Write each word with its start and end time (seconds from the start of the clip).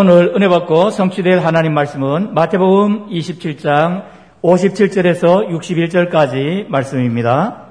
오늘 0.00 0.32
은혜 0.36 0.46
받고 0.46 0.90
성취될 0.90 1.40
하나님 1.40 1.74
말씀은 1.74 2.32
마태복음 2.32 3.08
27장 3.08 4.04
57절에서 4.42 5.48
61절까지 5.48 6.68
말씀입니다. 6.68 7.64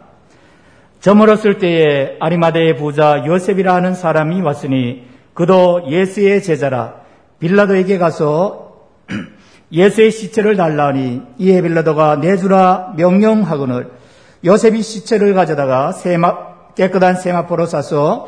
저물었을 0.99 1.57
때에 1.57 2.17
아리마대의 2.19 2.75
부자 2.75 3.23
요셉이라 3.25 3.73
하는 3.73 3.93
사람이 3.93 4.41
왔으니 4.41 5.05
그도 5.33 5.83
예수의 5.87 6.43
제자라 6.43 6.95
빌라도에게 7.39 7.97
가서 7.97 8.89
예수의 9.71 10.11
시체를 10.11 10.57
달라하니 10.57 11.21
이에 11.37 11.61
빌라도가 11.61 12.17
내주라 12.17 12.95
명령하거늘 12.97 13.89
요셉이 14.43 14.81
시체를 14.81 15.33
가져다가 15.33 15.93
세마, 15.93 16.73
깨끗한 16.75 17.15
세마포로 17.15 17.67
싸서 17.67 18.27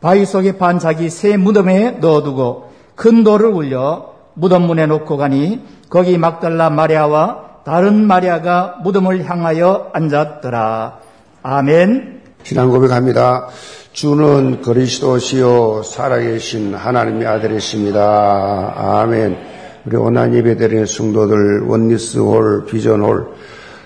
바위 0.00 0.24
속에 0.24 0.56
반 0.56 0.78
자기 0.78 1.10
새 1.10 1.36
무덤에 1.36 1.98
넣어두고 2.00 2.69
큰 3.00 3.24
돌을 3.24 3.46
울려 3.46 4.12
무덤 4.34 4.66
문에 4.66 4.84
놓고 4.84 5.16
가니 5.16 5.62
거기 5.88 6.18
막달라 6.18 6.68
마리아와 6.68 7.62
다른 7.64 8.06
마리아가 8.06 8.76
무덤을 8.82 9.24
향하여 9.24 9.88
앉았더라. 9.94 10.98
아멘. 11.42 12.20
신앙 12.42 12.68
고백합니다. 12.68 13.46
주는 13.94 14.60
그리스도시요 14.60 15.82
살아계신 15.82 16.74
하나님의 16.74 17.26
아들이십니다. 17.26 18.74
아멘. 18.76 19.38
우리 19.86 19.96
오난 19.96 20.34
예배 20.34 20.58
드리는 20.58 20.84
성도들 20.84 21.62
원리스홀 21.68 22.66
비전홀 22.66 23.28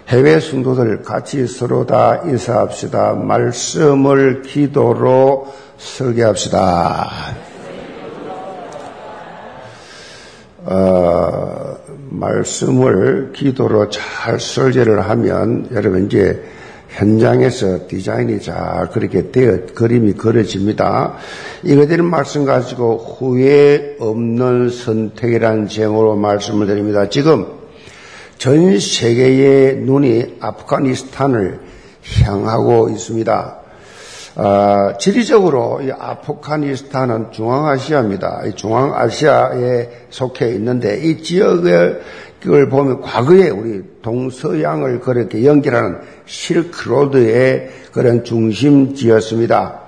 해외 0.09 0.40
성도들 0.40 1.02
같이 1.02 1.46
서로 1.46 1.87
다 1.87 2.20
인사합시다. 2.24 3.12
말씀을 3.15 4.42
기도로 4.42 5.54
설계합시다. 5.78 7.53
어, 10.66 11.77
말씀을 12.10 13.32
기도로 13.34 13.90
잘 13.90 14.40
설계를 14.40 15.09
하면 15.10 15.68
여러분 15.73 16.07
이제 16.07 16.43
현장에서 16.88 17.88
디자인이 17.88 18.40
잘 18.40 18.88
그렇게 18.90 19.30
되어 19.30 19.66
그림이 19.74 20.12
그려집니다. 20.12 21.15
이거들은 21.65 22.04
말씀 22.04 22.45
가지고 22.45 22.98
후회 22.98 23.96
없는 23.98 24.70
선택이라는 24.70 25.68
제목으로 25.68 26.16
말씀을 26.16 26.66
드립니다. 26.66 27.09
지금 27.09 27.46
전 28.38 28.79
세계의 28.79 29.79
눈이 29.79 30.37
아프가니스탄을 30.40 31.60
향하고 32.23 32.90
있습니다. 32.90 33.63
어, 34.37 34.95
지리적으로 34.99 35.80
이 35.82 35.93
아프가니스탄은 35.93 37.30
중앙아시아입니다. 37.30 38.43
중앙아시아에 38.57 40.07
속해 40.10 40.49
있는데 40.54 40.99
이 40.99 41.23
지역을 41.23 42.02
보면 42.68 43.01
과거에 43.01 43.51
우리 43.51 43.82
동서양을 44.02 45.01
그렇게 45.01 45.45
연결하는 45.45 46.01
실크로드의 46.26 47.71
그런 47.93 48.24
중심지였습니다. 48.24 49.82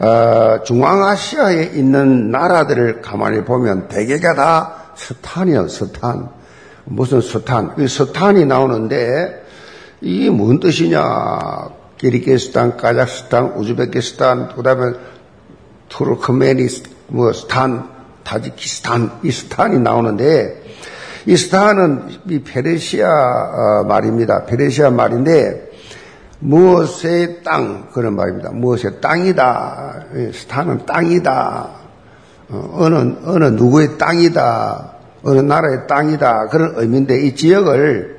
어, 0.00 0.62
중앙아시아에 0.64 1.64
있는 1.74 2.30
나라들을 2.30 3.02
가만히 3.02 3.44
보면 3.44 3.88
대개가 3.88 4.34
다 4.34 4.74
스탄이요, 4.94 5.68
스탄. 5.68 6.30
무슨 6.84 7.20
스탄? 7.20 7.74
그 7.74 7.86
스탄이 7.86 8.46
나오는데 8.46 9.44
이게 10.00 10.30
뭔 10.30 10.58
뜻이냐? 10.58 11.77
키르기스탄, 11.98 12.76
카자흐스탄, 12.76 13.52
우즈베키스탄, 13.56 14.54
그다음에 14.54 14.96
투르크메니스탄, 15.88 17.32
스탄, 17.34 17.88
타지키스탄, 18.24 19.20
이 19.22 19.30
스탄이 19.30 19.78
나오는데 19.78 20.62
이 21.26 21.36
스탄은 21.36 22.08
이 22.28 22.38
페르시아 22.40 23.08
어, 23.08 23.84
말입니다. 23.84 24.44
페르시아 24.44 24.90
말인데 24.90 25.68
무엇의 26.40 27.42
땅 27.42 27.88
그런 27.92 28.14
말입니다. 28.14 28.50
무엇의 28.52 29.00
땅이다. 29.00 30.04
스탄은 30.32 30.86
땅이다. 30.86 31.68
어, 32.50 32.76
어느 32.78 32.94
어느 33.24 33.44
누구의 33.44 33.98
땅이다. 33.98 34.92
어느 35.22 35.40
나라의 35.40 35.86
땅이다. 35.88 36.46
그런 36.46 36.74
의미인데 36.76 37.20
이 37.22 37.34
지역을 37.34 38.17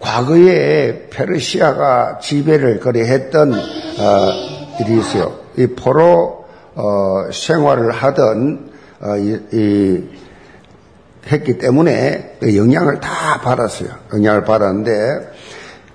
과거에 0.00 1.08
페르시아가 1.10 2.18
지배를 2.20 2.80
거래 2.80 3.02
했던 3.02 3.52
어, 3.52 4.32
일이 4.80 4.98
있어요. 4.98 5.38
이 5.56 5.66
포로 5.66 6.46
어, 6.74 7.30
생활을 7.30 7.92
하던 7.92 8.70
어, 9.00 9.16
이, 9.16 9.38
이, 9.52 10.04
했기 11.30 11.58
때문에 11.58 12.38
그 12.40 12.56
영향을 12.56 13.00
다 13.00 13.40
받았어요. 13.42 13.90
영향을 14.14 14.44
받았는데 14.44 15.30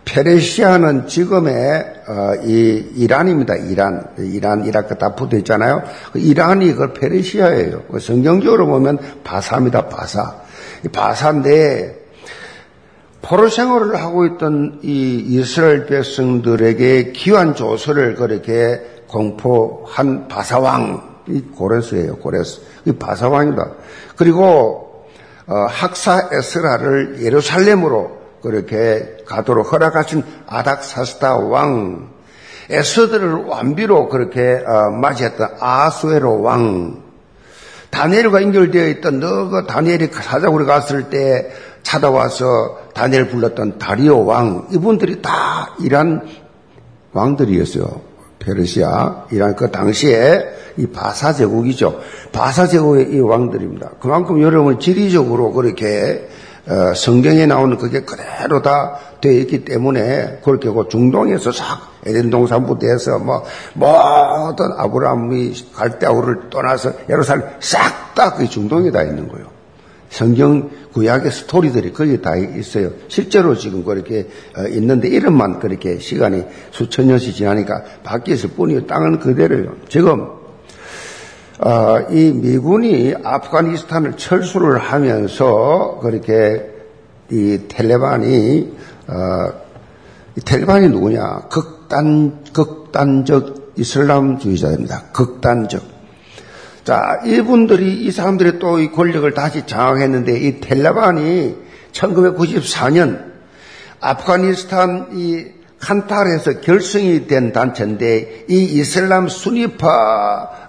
페르시아는 0.05 1.07
지금의 1.07 1.93
어, 2.07 2.35
이 2.43 2.91
이란입니다. 2.95 3.55
이란, 3.55 4.05
이란, 4.19 4.65
이라크 4.65 4.95
다 4.99 5.15
붙어 5.15 5.35
있잖아요. 5.37 5.81
그 6.13 6.19
이란이 6.19 6.73
그 6.73 6.93
페르시아예요. 6.93 7.85
그 7.91 7.99
성경적으로 7.99 8.67
보면 8.67 8.99
바사입니다. 9.23 9.87
바사. 9.87 10.35
이 10.85 10.89
바사인데 10.89 12.04
포로 13.27 13.49
생활을 13.49 13.95
하고 13.95 14.27
있던 14.27 14.81
이 14.83 15.15
이스라엘 15.27 15.87
백성들에게 15.87 17.11
귀한 17.13 17.55
조서를 17.55 18.13
그렇게 18.13 18.79
공포한 19.07 20.27
바사왕 20.27 21.15
이 21.27 21.41
고레스예요. 21.41 22.17
고레스. 22.17 22.61
이 22.85 22.91
바사왕이다. 22.91 23.71
그리고 24.15 25.07
어, 25.47 25.55
학사 25.67 26.29
에스라를 26.31 27.23
예루살렘으로 27.23 28.15
그렇게 28.43 29.17
가도록 29.25 29.71
허락하신 29.71 30.23
아닥사스다 30.45 31.37
왕, 31.37 32.09
에스더를 32.69 33.45
완비로 33.45 34.09
그렇게 34.09 34.63
어, 34.67 34.91
맞이했던 34.91 35.57
아수에로 35.59 36.43
왕, 36.43 37.01
다니엘과 37.89 38.43
연결되어 38.43 38.87
있던 38.89 39.19
너가 39.19 39.65
다니엘이 39.65 40.09
사자굴에 40.11 40.65
갔을 40.65 41.09
때 41.09 41.51
찾아와서 41.81 42.84
다니엘 42.95 43.27
불렀던 43.27 43.77
다리오 43.77 44.25
왕 44.25 44.67
이분들이 44.71 45.21
다 45.21 45.75
이란 45.81 46.25
왕들이었어요. 47.11 48.01
페르시아 48.39 49.25
이란 49.31 49.55
그 49.55 49.69
당시에 49.69 50.43
이 50.77 50.87
바사 50.87 51.33
제국이죠. 51.33 51.99
바사 52.31 52.67
제국의 52.67 53.11
이 53.11 53.19
왕들입니다. 53.19 53.91
그만큼 53.99 54.41
여러분 54.41 54.79
지리적으로 54.79 55.51
그렇게 55.51 56.27
어, 56.67 56.93
성경에 56.95 57.45
나오는 57.45 57.77
그게 57.77 58.01
그대로 58.01 58.61
다 58.63 58.97
되어 59.21 59.33
있기 59.33 59.65
때문에 59.65 60.39
그렇게 60.43 60.69
그 60.69 60.87
중동에서 60.89 61.51
싹 61.51 61.93
에덴 62.05 62.29
동산부터 62.31 62.87
해서 62.87 63.19
뭐 63.19 63.43
모든 63.73 64.71
아브라함이 64.77 65.53
갈대아우를 65.75 66.49
떠나서 66.49 66.93
예루살렘 67.09 67.47
싹 67.59 68.05
다 68.15 68.33
그 68.35 68.47
중동에 68.47 68.91
다 68.91 69.03
있는 69.03 69.27
거예요. 69.27 69.54
성경 70.15 70.69
구약의 70.93 71.29
스토리들이 71.29 71.91
거기 71.91 72.21
다 72.21 72.37
있어요. 72.37 72.91
실제로 73.09 73.53
지금 73.53 73.83
그렇게 73.83 74.29
어, 74.57 74.65
있는데 74.69 75.09
이름만 75.09 75.59
그렇게 75.59 75.99
시간이 75.99 76.45
수천 76.71 77.07
년씩 77.07 77.35
지나니까 77.35 77.83
바뀌었을 78.01 78.51
뿐이요. 78.51 78.87
땅은 78.87 79.19
그대로요. 79.19 79.75
지금 79.89 80.29
어, 81.59 81.97
이 82.11 82.31
미군이 82.31 83.13
아프가니스탄을 83.21 84.15
철수를 84.15 84.77
하면서 84.77 85.99
그렇게 86.01 86.65
이 87.29 87.59
텔레반이 87.67 88.73
어, 89.07 89.51
이 90.37 90.39
텔레반이 90.39 90.87
누구냐? 90.91 91.49
극단 91.51 92.41
극단적 92.53 93.73
이슬람주의자입니다. 93.75 95.07
극단적 95.11 95.94
자, 96.85 97.19
이분들이, 97.25 97.91
이 97.93 98.11
사람들이 98.11 98.59
또이 98.59 98.91
권력을 98.91 99.29
다시 99.33 99.65
장악했는데, 99.65 100.39
이 100.39 100.61
텔레반이 100.61 101.55
1994년 101.91 103.33
아프가니스탄 103.99 105.07
이 105.13 105.47
칸타르에서 105.79 106.61
결성이 106.61 107.25
된 107.25 107.51
단체인데, 107.51 108.45
이 108.49 108.65
이슬람 108.65 109.27
순위파 109.27 109.89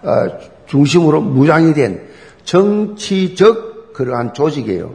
어, 0.02 0.38
중심으로 0.66 1.20
무장이 1.20 1.74
된 1.74 2.08
정치적 2.44 3.92
그러한 3.92 4.32
조직이에요. 4.32 4.94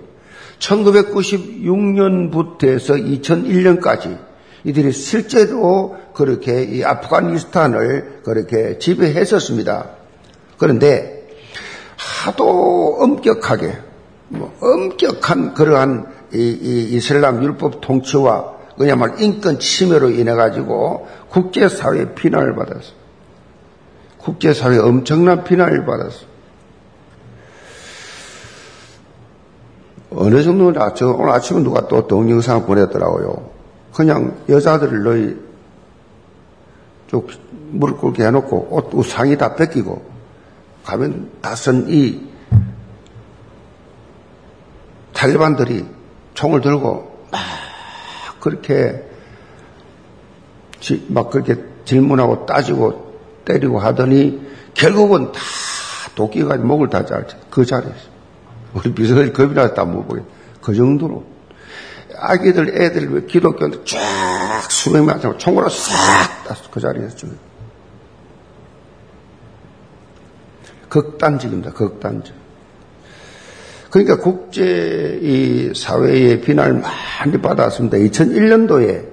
1996년부터 0.57 2.63
해서 2.63 2.95
2001년까지 2.95 4.17
이들이 4.63 4.91
실제로 4.91 5.95
그렇게 6.15 6.63
이 6.63 6.83
아프가니스탄을 6.83 8.21
그렇게 8.23 8.79
지배했었습니다. 8.79 10.00
그런데 10.61 11.27
하도 11.97 12.97
엄격하게 12.99 13.79
뭐 14.27 14.55
엄격한 14.61 15.55
그러한 15.55 16.05
이, 16.35 16.37
이 16.37 16.95
이슬람 16.95 17.43
율법 17.43 17.81
통치와 17.81 18.57
그야말로 18.77 19.15
인권 19.17 19.57
침해로 19.57 20.11
인해 20.11 20.35
가지고 20.35 21.07
국제사회 21.29 22.13
비난을 22.13 22.55
받았어. 22.55 22.91
국제사회 24.19 24.77
엄청난 24.77 25.43
비난을 25.43 25.83
받았어. 25.83 26.25
어느 30.11 30.43
정도냐, 30.43 30.93
저 30.93 31.07
오늘 31.07 31.29
아침에 31.31 31.63
누가 31.63 31.87
또 31.87 32.05
동영상을 32.05 32.67
보냈더라고요. 32.67 33.49
그냥 33.95 34.37
여자들을 34.47 35.03
너희 35.03 35.37
쭉 37.07 37.27
무릎 37.71 37.99
꿇게 37.99 38.23
해놓고 38.25 38.67
옷, 38.69 39.07
상이 39.07 39.39
다 39.39 39.55
벗기고 39.55 40.10
가면 40.83 41.31
다선 41.41 41.85
이 41.89 42.27
탈리반들이 45.13 45.85
총을 46.33 46.61
들고 46.61 47.27
막 47.31 47.41
그렇게 48.39 49.03
막 51.07 51.29
그렇게 51.29 51.55
질문하고 51.85 52.45
따지고 52.45 53.19
때리고 53.45 53.79
하더니 53.79 54.41
결국은 54.73 55.31
다 55.31 55.39
도끼가 56.15 56.57
목을 56.57 56.89
다 56.89 57.05
잘지 57.05 57.35
그 57.49 57.65
자리에서. 57.65 58.11
우리 58.73 58.93
비서관이 58.93 59.33
겁이 59.33 59.53
나서 59.53 59.85
못 59.85 60.07
보게. 60.07 60.21
그 60.61 60.73
정도로. 60.73 61.25
아기들 62.17 62.81
애들 62.81 63.25
기독교인들 63.27 63.83
쫙 63.85 63.99
수백 64.69 65.03
명 65.03 65.19
총으로 65.37 65.69
싹그 65.69 66.79
자리에서 66.79 67.15
죽여 67.15 67.31
극단적입니다. 70.91 71.71
극단적. 71.71 72.35
그러니까 73.89 74.17
국제 74.17 75.19
이 75.21 75.71
사회의 75.73 76.41
비난을 76.41 76.81
많이 76.81 77.41
받았습니다. 77.41 77.97
2001년도에 77.97 79.05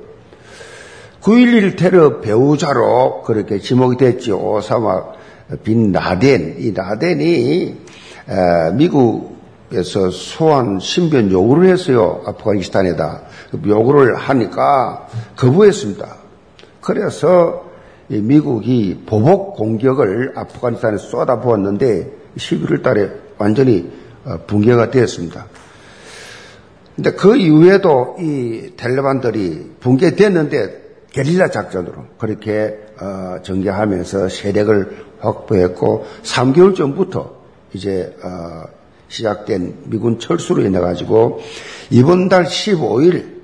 9.11 1.20 1.78
테러 1.78 2.20
배우자로 2.20 3.22
그렇게 3.22 3.58
지목이 3.58 3.96
됐지 3.96 4.32
오사마 4.32 5.04
빈 5.62 5.92
라덴. 5.92 6.56
이 6.58 6.74
라덴이 6.74 7.76
미국에서 8.74 10.10
소환 10.10 10.80
신변 10.80 11.30
요구를 11.30 11.68
했어요. 11.70 12.22
아프가니스탄에다. 12.26 13.22
요구를 13.66 14.16
하니까 14.16 15.06
거부했습니다. 15.36 16.16
그래서 16.80 17.67
미국이 18.08 19.02
보복 19.06 19.56
공격을 19.56 20.32
아프가니스탄에 20.34 20.96
쏟아부었는데 20.96 22.10
11월 22.36 22.82
달에 22.82 23.10
완전히 23.36 23.90
어, 24.24 24.38
붕괴가 24.46 24.90
되었습니다. 24.90 25.46
근데 26.96 27.12
그 27.12 27.36
이후에도 27.36 28.16
이 28.18 28.72
텔레반들이 28.76 29.72
붕괴됐는데 29.80 30.88
게릴라 31.12 31.50
작전으로 31.50 32.06
그렇게 32.18 32.78
어, 33.00 33.40
전개하면서 33.42 34.28
세력을 34.28 35.06
확보했고 35.20 36.06
3개월 36.22 36.74
전부터 36.74 37.36
이제 37.72 38.16
어, 38.22 38.64
시작된 39.08 39.84
미군 39.84 40.18
철수로 40.18 40.62
인해 40.62 40.80
가지고 40.80 41.40
이번 41.90 42.28
달 42.28 42.44
15일 42.44 43.38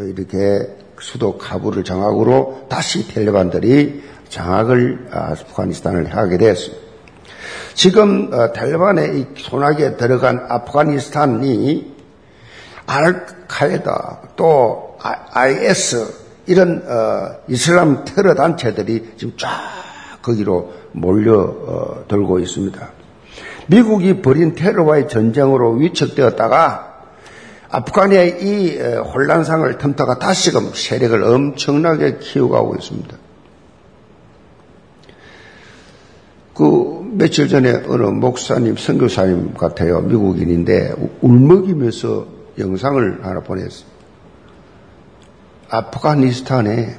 이렇게 0.00 0.76
수도 1.00 1.38
카불을 1.38 1.84
장악으로 1.84 2.66
다시 2.68 3.08
텔레반들이 3.08 4.02
장악을 4.28 5.08
아프가니스탄을 5.10 6.14
하게 6.14 6.38
되었습니다. 6.38 6.90
지금 7.74 8.30
어, 8.32 8.52
텔레반의 8.52 9.28
손아귀에 9.36 9.96
들어간 9.96 10.46
아프가니스탄이 10.48 11.94
알카에다 12.86 14.20
또 14.36 14.98
IS 15.32 16.14
이런 16.46 16.82
어, 16.86 17.36
이슬람 17.48 18.04
테러 18.04 18.34
단체들이 18.34 19.14
지금 19.16 19.34
쫙 19.36 19.48
거기로 20.22 20.72
몰려들고 20.92 22.34
어, 22.34 22.38
있습니다. 22.38 22.88
미국이 23.68 24.20
벌인 24.20 24.54
테러와의 24.54 25.08
전쟁으로 25.08 25.74
위축되었다가 25.74 26.89
아프간의 27.70 28.42
이 28.42 28.78
혼란상을 28.78 29.78
틈타가 29.78 30.18
다시금 30.18 30.72
세력을 30.74 31.22
엄청나게 31.22 32.18
키워가고 32.18 32.74
있습니다. 32.76 33.16
그 36.54 37.10
며칠 37.12 37.48
전에 37.48 37.84
어느 37.88 38.02
목사님, 38.02 38.76
선교사님 38.76 39.54
같아요. 39.54 40.00
미국인인데 40.00 40.94
울먹이면서 41.20 42.26
영상을 42.58 43.24
하나 43.24 43.40
보냈어요. 43.40 43.88
아프가니스탄에 45.68 46.96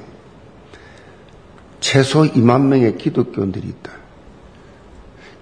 최소 1.80 2.22
2만 2.22 2.62
명의 2.66 2.96
기독교인들이 2.96 3.68
있다. 3.68 3.92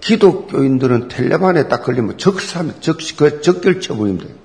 기독교인들은 0.01 1.07
텔레반에 1.07 1.67
딱 1.67 1.83
걸리면 1.83 2.17
적사면 2.17 2.81
적, 2.81 2.97
그 3.17 3.41
적결 3.41 3.79
처분입니다. 3.79 4.40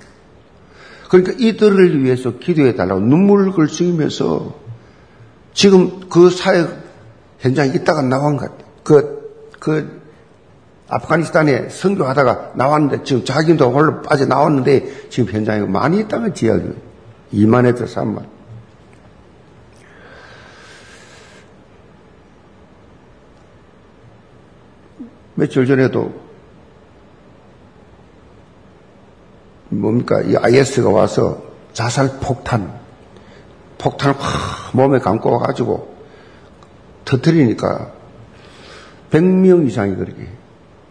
그러니까 1.08 1.34
이들을 1.38 2.02
위해서 2.02 2.38
기도해 2.38 2.74
달라고 2.74 3.00
눈물을 3.00 3.52
글쓰면서 3.52 4.54
지금 5.54 6.08
그 6.08 6.30
사회 6.30 6.66
현장에 7.38 7.70
있다가 7.70 8.02
나온 8.02 8.36
것 8.36 8.50
같아요. 8.50 8.68
그, 8.82 9.50
그, 9.58 10.02
아프가니스탄에 10.88 11.68
선교하다가 11.68 12.52
나왔는데 12.54 13.02
지금 13.02 13.24
자기도 13.24 13.70
홀로 13.70 14.02
빠져 14.02 14.26
나왔는데 14.26 15.08
지금 15.08 15.32
현장에 15.32 15.66
많이 15.66 16.00
있다는 16.00 16.34
지역이에요. 16.34 16.74
2만에서 17.32 17.86
3만. 17.86 18.24
며칠 25.34 25.66
전에도 25.66 26.25
뭡니까? 29.68 30.20
이 30.22 30.36
IS가 30.36 30.90
와서 30.90 31.42
자살 31.72 32.18
폭탄, 32.20 32.78
폭탄을 33.78 34.14
확 34.18 34.76
몸에 34.76 34.98
감고 34.98 35.30
와가지고 35.32 35.94
터트리니까 37.04 37.92
100명 39.10 39.66
이상이 39.66 39.94
그렇게, 39.96 40.28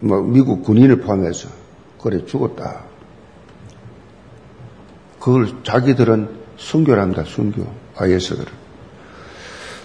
뭐, 0.00 0.20
미국 0.22 0.62
군인을 0.62 1.00
포함해서, 1.00 1.48
그래, 2.00 2.24
죽었다. 2.24 2.84
그걸 5.20 5.48
자기들은 5.64 6.30
순교랍니다, 6.56 7.24
순교. 7.24 7.66
IS들은. 7.96 8.46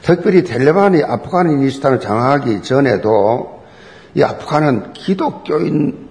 특별히 0.02 0.44
텔레반이 0.44 1.04
아프가니스탄을 1.04 2.00
장악하기 2.00 2.64
전에도 2.64 3.64
이 4.14 4.24
아프간은 4.24 4.94
기독교인 4.94 6.10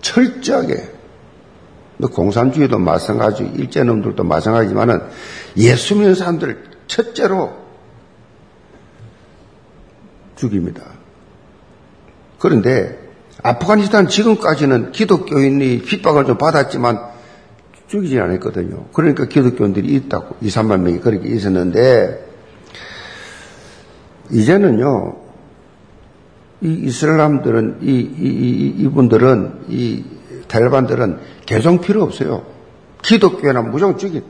철저하게 0.00 0.74
뭐 0.74 0.99
공산주의도 2.08 2.78
마찬가지, 2.78 3.44
일제놈들도 3.44 4.24
마찬가지지만은 4.24 5.02
예수 5.56 5.96
믿는 5.96 6.14
사람들 6.14 6.62
첫째로 6.86 7.52
죽입니다. 10.36 10.82
그런데 12.38 12.98
아프가니스탄 13.42 14.08
지금까지는 14.08 14.92
기독교인이 14.92 15.82
핍박을 15.82 16.24
좀 16.26 16.38
받았지만 16.38 16.98
죽이지 17.88 18.18
않았거든요. 18.18 18.86
그러니까 18.92 19.26
기독교인들이 19.26 19.94
있다고 19.94 20.36
2, 20.40 20.48
3만 20.48 20.80
명이 20.80 21.00
그렇게 21.00 21.28
있었는데 21.28 22.26
이제는요 24.30 25.16
이 26.62 26.72
이슬람들은 26.84 27.78
이, 27.82 27.90
이, 27.90 28.26
이 28.26 28.82
이분들은 28.82 29.64
이 29.68 30.04
탈반들은 30.50 31.18
개종 31.46 31.80
필요 31.80 32.02
없어요. 32.02 32.44
기독교나 33.02 33.62
죽인. 33.96 34.24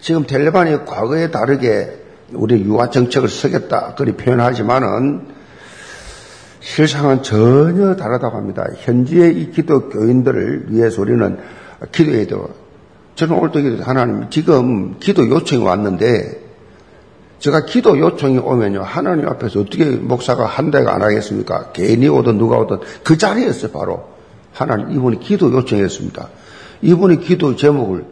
지금 0.00 0.26
텔레반이 0.26 0.84
과거에 0.84 1.30
다르게 1.30 2.00
우리 2.32 2.62
유화 2.64 2.90
정책을 2.90 3.28
쓰겠다 3.28 3.94
그리 3.94 4.12
표현하지만은 4.12 5.28
실상은 6.60 7.22
전혀 7.22 7.96
다르다고 7.96 8.36
합니다. 8.36 8.66
현지의 8.78 9.36
이 9.36 9.50
기독교인들을 9.50 10.66
위해서 10.68 11.02
우리는 11.02 11.38
기도해야 11.90 12.26
돼요. 12.26 12.48
저는 13.14 13.36
오늘 13.36 13.86
하나님 13.86 14.30
지금 14.30 14.98
기도 14.98 15.28
요청이 15.28 15.64
왔는데 15.64 16.41
제가 17.42 17.64
기도 17.64 17.98
요청이 17.98 18.38
오면요, 18.38 18.82
하나님 18.82 19.26
앞에서 19.26 19.60
어떻게 19.60 19.84
목사가 19.84 20.46
한 20.46 20.70
대가 20.70 20.94
안 20.94 21.02
하겠습니까? 21.02 21.72
괜히 21.72 22.06
오든 22.06 22.38
누가 22.38 22.56
오든 22.58 22.78
그 23.02 23.18
자리에서 23.18 23.72
바로 23.72 24.04
하나님 24.52 24.92
이분이 24.92 25.18
기도 25.18 25.52
요청했습니다. 25.52 26.28
이분이 26.82 27.18
기도 27.18 27.56
제목을 27.56 28.04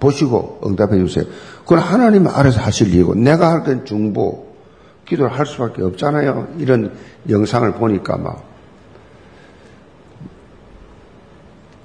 보시고 0.00 0.62
응답해 0.66 0.98
주세요. 0.98 1.26
그건 1.60 1.78
하나님 1.78 2.26
알아서 2.26 2.60
하실 2.60 2.92
일이고 2.92 3.14
내가 3.14 3.52
할 3.52 3.62
건 3.62 3.84
중보, 3.84 4.48
기도를 5.06 5.38
할 5.38 5.46
수밖에 5.46 5.82
없잖아요. 5.84 6.54
이런 6.58 6.98
영상을 7.28 7.72
보니까 7.74 8.16
막 8.16 8.42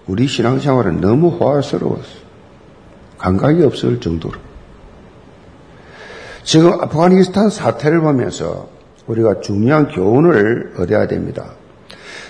우리 0.08 0.26
신앙생활은 0.26 1.00
너무 1.00 1.30
호화스러웠어. 1.30 2.24
감각이 3.20 3.64
없을 3.64 4.00
정도로. 4.00 4.53
지금 6.44 6.74
아프가니스탄 6.74 7.50
사태를 7.50 8.02
보면서 8.02 8.70
우리가 9.08 9.42
중요한 9.42 9.88
교훈을 9.88 10.74
얻어야 10.78 11.08
됩니다. 11.08 11.52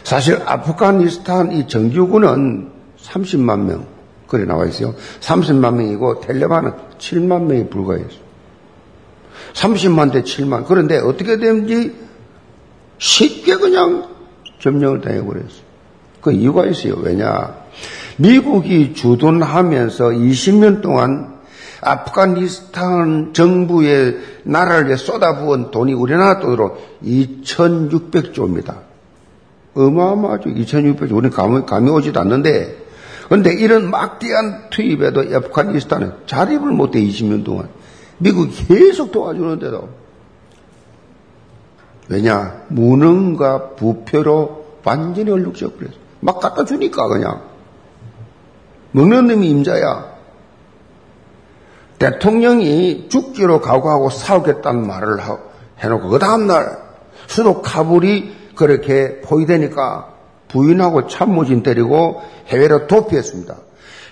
사실 0.03 0.39
아프가니스탄 0.45 1.51
이 1.53 1.67
정규군은 1.67 2.69
30만 3.01 3.65
명, 3.65 3.85
그래 4.27 4.45
나와 4.45 4.65
있어요. 4.65 4.95
30만 5.21 5.75
명이고 5.75 6.21
텔레반은 6.21 6.71
7만 6.97 7.43
명이 7.43 7.69
불과했어요. 7.69 8.23
30만 9.53 10.11
대 10.11 10.23
7만. 10.23 10.65
그런데 10.65 10.97
어떻게 10.97 11.37
되는지 11.37 11.93
쉽게 12.97 13.55
그냥 13.57 14.09
점령을 14.59 15.01
당해버렸어요. 15.01 15.63
그 16.21 16.31
이유가 16.31 16.65
있어요. 16.65 16.95
왜냐? 16.95 17.55
미국이 18.17 18.93
주둔하면서 18.93 20.05
20년 20.05 20.81
동안 20.81 21.32
아프가니스탄 21.83 23.33
정부의 23.33 24.17
나라를 24.43 24.87
위해 24.87 24.97
쏟아부은 24.97 25.71
돈이 25.71 25.93
우리나라 25.93 26.39
돈으로 26.39 26.77
2,600조입니다. 27.03 28.77
어마어마하죠. 29.75 30.49
2,600조. 30.49 31.11
우리는 31.13 31.29
감이, 31.29 31.65
감이 31.65 31.89
오지도 31.89 32.19
않는데. 32.19 32.83
그런데 33.25 33.53
이런 33.53 33.89
막대한 33.89 34.69
투입에도 34.69 35.21
아프가니스탄은 35.35 36.13
자립을 36.27 36.71
못해 36.71 37.01
20년 37.01 37.43
동안. 37.43 37.69
미국이 38.17 38.65
계속 38.67 39.11
도와주는데도. 39.11 39.89
왜냐? 42.09 42.63
무능과 42.67 43.71
부표로 43.71 44.65
완전히 44.83 45.31
얼룩져 45.31 45.71
버렸어. 45.71 45.95
막 46.19 46.39
갖다 46.39 46.63
주니까 46.65 47.07
그냥. 47.07 47.41
먹는 48.91 49.27
놈이 49.27 49.49
임자야. 49.49 50.12
대통령이 52.03 53.07
죽기로 53.07 53.61
각오하고 53.61 54.09
싸우겠다는 54.09 54.85
말을 54.85 55.19
해놓고 55.79 56.09
그 56.09 56.19
다음날 56.19 56.77
수도 57.27 57.61
카불이 57.61 58.51
그렇게 58.55 59.21
포위되니까 59.21 60.09
부인하고 60.49 61.07
참모진 61.07 61.63
때리고 61.63 62.21
해외로 62.47 62.87
도피했습니다. 62.87 63.55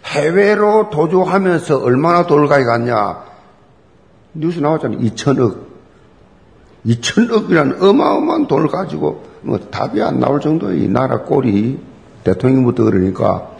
해외로 0.05 0.89
도주하면서 0.89 1.79
얼마나 1.79 2.25
돌가이 2.25 2.63
갔냐? 2.63 3.24
뉴스 4.33 4.60
나왔잖아요. 4.60 5.00
2천억. 5.00 5.57
2천억이라는 6.86 7.83
어마어마한 7.83 8.48
돈을 8.48 8.69
가지고 8.69 9.25
뭐 9.41 9.60
답이 9.60 10.01
안 10.01 10.19
나올 10.19 10.39
정도의 10.39 10.83
이 10.83 10.88
나라 10.88 11.24
꼴이 11.24 11.77
대통령부터 12.24 12.86
그러니까 12.86 13.51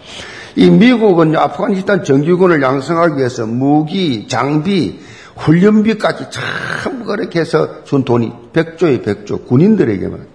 이 0.56 0.70
미국은 0.70 1.36
아프가니스탄 1.36 2.04
정규군을 2.04 2.62
양성하기 2.62 3.18
위해서 3.18 3.46
무기, 3.46 4.28
장비, 4.28 5.00
훈련비까지 5.36 6.26
참 6.30 7.06
그렇게 7.06 7.40
해서 7.40 7.84
준 7.84 8.04
돈이 8.04 8.32
100조에 8.54 9.04
100조. 9.04 9.48
군인들에게만. 9.48 10.28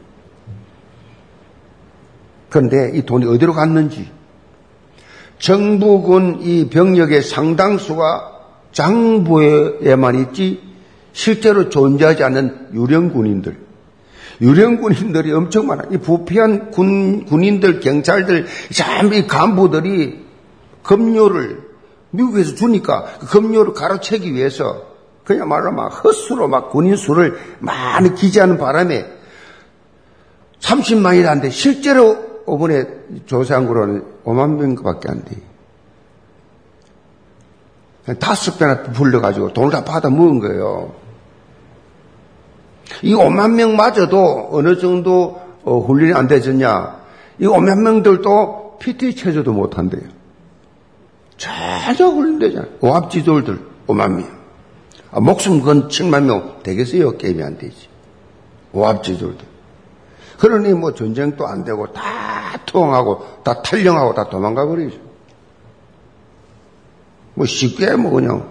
그런데 2.48 2.92
이 2.94 3.02
돈이 3.02 3.26
어디로 3.26 3.52
갔는지. 3.52 4.10
정부군 5.38 6.40
이 6.40 6.68
병력의 6.70 7.22
상당수가 7.22 8.32
장부에만 8.72 10.20
있지 10.20 10.62
실제로 11.12 11.68
존재하지 11.68 12.24
않는 12.24 12.68
유령 12.74 13.12
군인들, 13.12 13.56
유령 14.40 14.80
군인들이 14.80 15.32
엄청 15.32 15.66
많아. 15.66 15.84
이 15.90 15.98
부패한 15.98 16.70
군, 16.70 17.24
군인들, 17.24 17.80
경찰들, 17.80 18.46
참 18.72 19.12
이 19.12 19.26
간부들이 19.26 20.24
급료를 20.82 21.62
미국에서 22.10 22.54
주니까 22.54 23.04
그 23.20 23.26
급료를 23.26 23.72
가로채기 23.72 24.32
위해서 24.34 24.82
그야말로 25.24 25.72
막 25.72 25.88
헛수로 25.88 26.48
막 26.48 26.70
군인 26.70 26.96
수를 26.96 27.36
많이 27.58 28.14
기재하는 28.14 28.58
바람에 28.58 29.06
30만이라는데 30.60 31.50
실제로 31.50 32.16
이번에 32.48 32.86
조사한 33.26 33.66
거로는 33.66 34.04
5만 34.24 34.56
명밖에 34.56 35.08
안 35.10 35.24
돼. 35.24 35.36
다섯 38.20 38.56
배나 38.56 38.84
불려가지고 38.84 39.52
돈을 39.52 39.70
다 39.70 39.84
받아 39.84 40.08
먹은 40.08 40.38
거예요. 40.38 40.94
이 43.02 43.14
5만 43.14 43.54
명마저도 43.54 44.50
어느 44.52 44.78
정도 44.78 45.40
어, 45.64 45.78
훈련이 45.78 46.14
안 46.14 46.28
되졌냐. 46.28 46.96
이 47.38 47.46
5만 47.46 47.82
명들도 47.82 48.78
PT 48.78 49.16
체조도 49.16 49.52
못 49.52 49.78
한대요. 49.78 50.02
전혀 51.36 52.08
훈련되잖아. 52.08 52.66
오합지졸들 52.80 53.58
5만 53.86 54.12
명. 54.12 54.36
아, 55.10 55.20
목숨 55.20 55.60
건 55.60 55.88
7만 55.88 56.24
명 56.24 56.60
되겠어요? 56.62 57.16
게임이 57.16 57.42
안 57.42 57.58
되지. 57.58 57.88
오합지졸들. 58.72 59.44
그러니 60.38 60.72
뭐 60.74 60.94
전쟁도 60.94 61.46
안 61.46 61.64
되고 61.64 61.86
다 61.92 62.02
투항하고 62.66 63.42
다 63.42 63.62
탈령하고 63.62 64.14
다 64.14 64.28
도망가 64.28 64.66
버리죠. 64.66 64.98
뭐 67.34 67.46
쉽게 67.46 67.96
뭐 67.96 68.12
그냥 68.12 68.48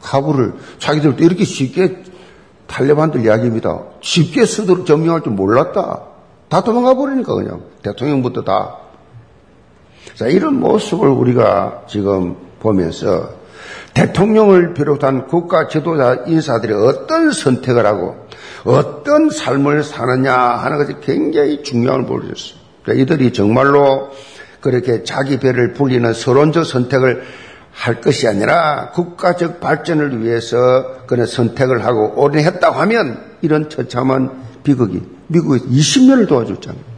카불을 0.00 0.54
자기들도 0.78 1.24
이렇게 1.24 1.44
쉽게 1.44 2.02
탈레반들 2.72 3.24
이야기입니다. 3.24 3.80
쉽게 4.00 4.46
스스로 4.46 4.84
점령할 4.84 5.22
줄 5.22 5.32
몰랐다. 5.32 6.04
다 6.48 6.62
도망가 6.62 6.94
버리니까 6.94 7.34
그냥 7.34 7.62
대통령부터 7.82 8.42
다. 8.42 8.78
자 10.14 10.26
이런 10.26 10.58
모습을 10.58 11.08
우리가 11.08 11.82
지금 11.86 12.36
보면서 12.60 13.28
대통령을 13.92 14.72
비롯한 14.72 15.26
국가 15.26 15.68
지도자 15.68 16.24
인사들이 16.26 16.72
어떤 16.72 17.30
선택을 17.30 17.84
하고 17.84 18.16
어떤 18.64 19.28
삶을 19.28 19.82
사느냐 19.82 20.34
하는 20.34 20.78
것이 20.78 20.94
굉장히 21.02 21.62
중요한 21.62 22.06
보여줬어요. 22.06 22.58
그러니까 22.82 23.02
이들이 23.02 23.32
정말로 23.34 24.10
그렇게 24.60 25.02
자기 25.02 25.38
배를 25.38 25.74
불리는 25.74 26.10
서론적 26.12 26.64
선택을 26.64 27.22
할 27.72 28.00
것이 28.00 28.28
아니라 28.28 28.90
국가적 28.90 29.60
발전을 29.60 30.22
위해서 30.22 31.06
그런 31.06 31.26
선택을 31.26 31.84
하고 31.84 32.12
오래 32.16 32.42
했다고 32.44 32.78
하면 32.80 33.36
이런 33.40 33.68
처참한 33.70 34.42
비극이 34.62 35.02
미국에서 35.28 35.64
20년을 35.66 36.28
도와줬잖아요. 36.28 36.92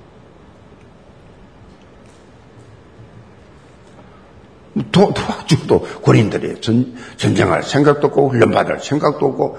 도, 4.90 5.14
도와줘도 5.14 5.80
군인들이 6.02 6.60
전, 6.60 6.94
전쟁할 7.16 7.62
생각도 7.62 8.08
없고 8.08 8.30
훈련받을 8.30 8.80
생각도 8.80 9.26
없고 9.26 9.58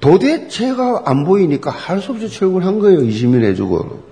도대체가 0.00 1.02
안 1.06 1.24
보이니까 1.24 1.70
할 1.70 2.00
수 2.00 2.12
없이 2.12 2.28
철국을 2.28 2.66
한 2.66 2.78
거예요. 2.80 2.98
20년 3.00 3.44
해주고. 3.44 4.02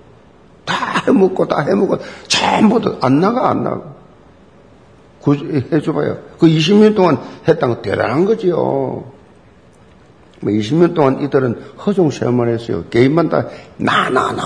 다 0.65 1.03
해먹고 1.05 1.47
다 1.47 1.59
해먹고 1.61 1.99
전부 2.27 2.79
다 2.81 2.97
안 3.05 3.19
나가 3.19 3.49
안 3.49 3.63
나가. 3.63 3.94
해줘봐요. 5.33 6.17
그 6.37 6.47
20년 6.47 6.95
동안 6.95 7.19
했다는 7.47 7.75
거 7.75 7.81
대단한 7.81 8.25
거지요. 8.25 9.15
20년 10.41 10.77
뭐 10.77 10.93
동안 10.93 11.21
이들은 11.21 11.61
허종 11.85 12.11
시험만 12.11 12.49
했어요. 12.49 12.83
게임만 12.89 13.29
다, 13.29 13.47
나, 13.77 14.09
나, 14.09 14.31
나. 14.31 14.43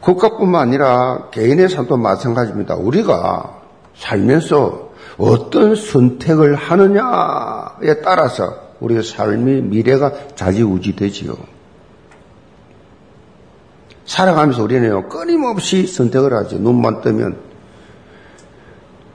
국가뿐만 0.00 0.68
아니라 0.68 1.28
개인의 1.30 1.68
삶도 1.68 1.96
마찬가지입니다. 1.96 2.76
우리가 2.76 3.60
살면서 3.96 4.92
어떤 5.18 5.74
선택을 5.74 6.54
하느냐에 6.54 8.02
따라서 8.04 8.66
우리의 8.80 9.02
삶의 9.02 9.62
미래가 9.62 10.12
자지우지되지요. 10.36 11.34
살아가면서 14.04 14.62
우리는 14.62 15.08
끊임없이 15.08 15.86
선택을 15.86 16.32
하죠. 16.34 16.58
눈만 16.58 17.00
뜨면 17.00 17.45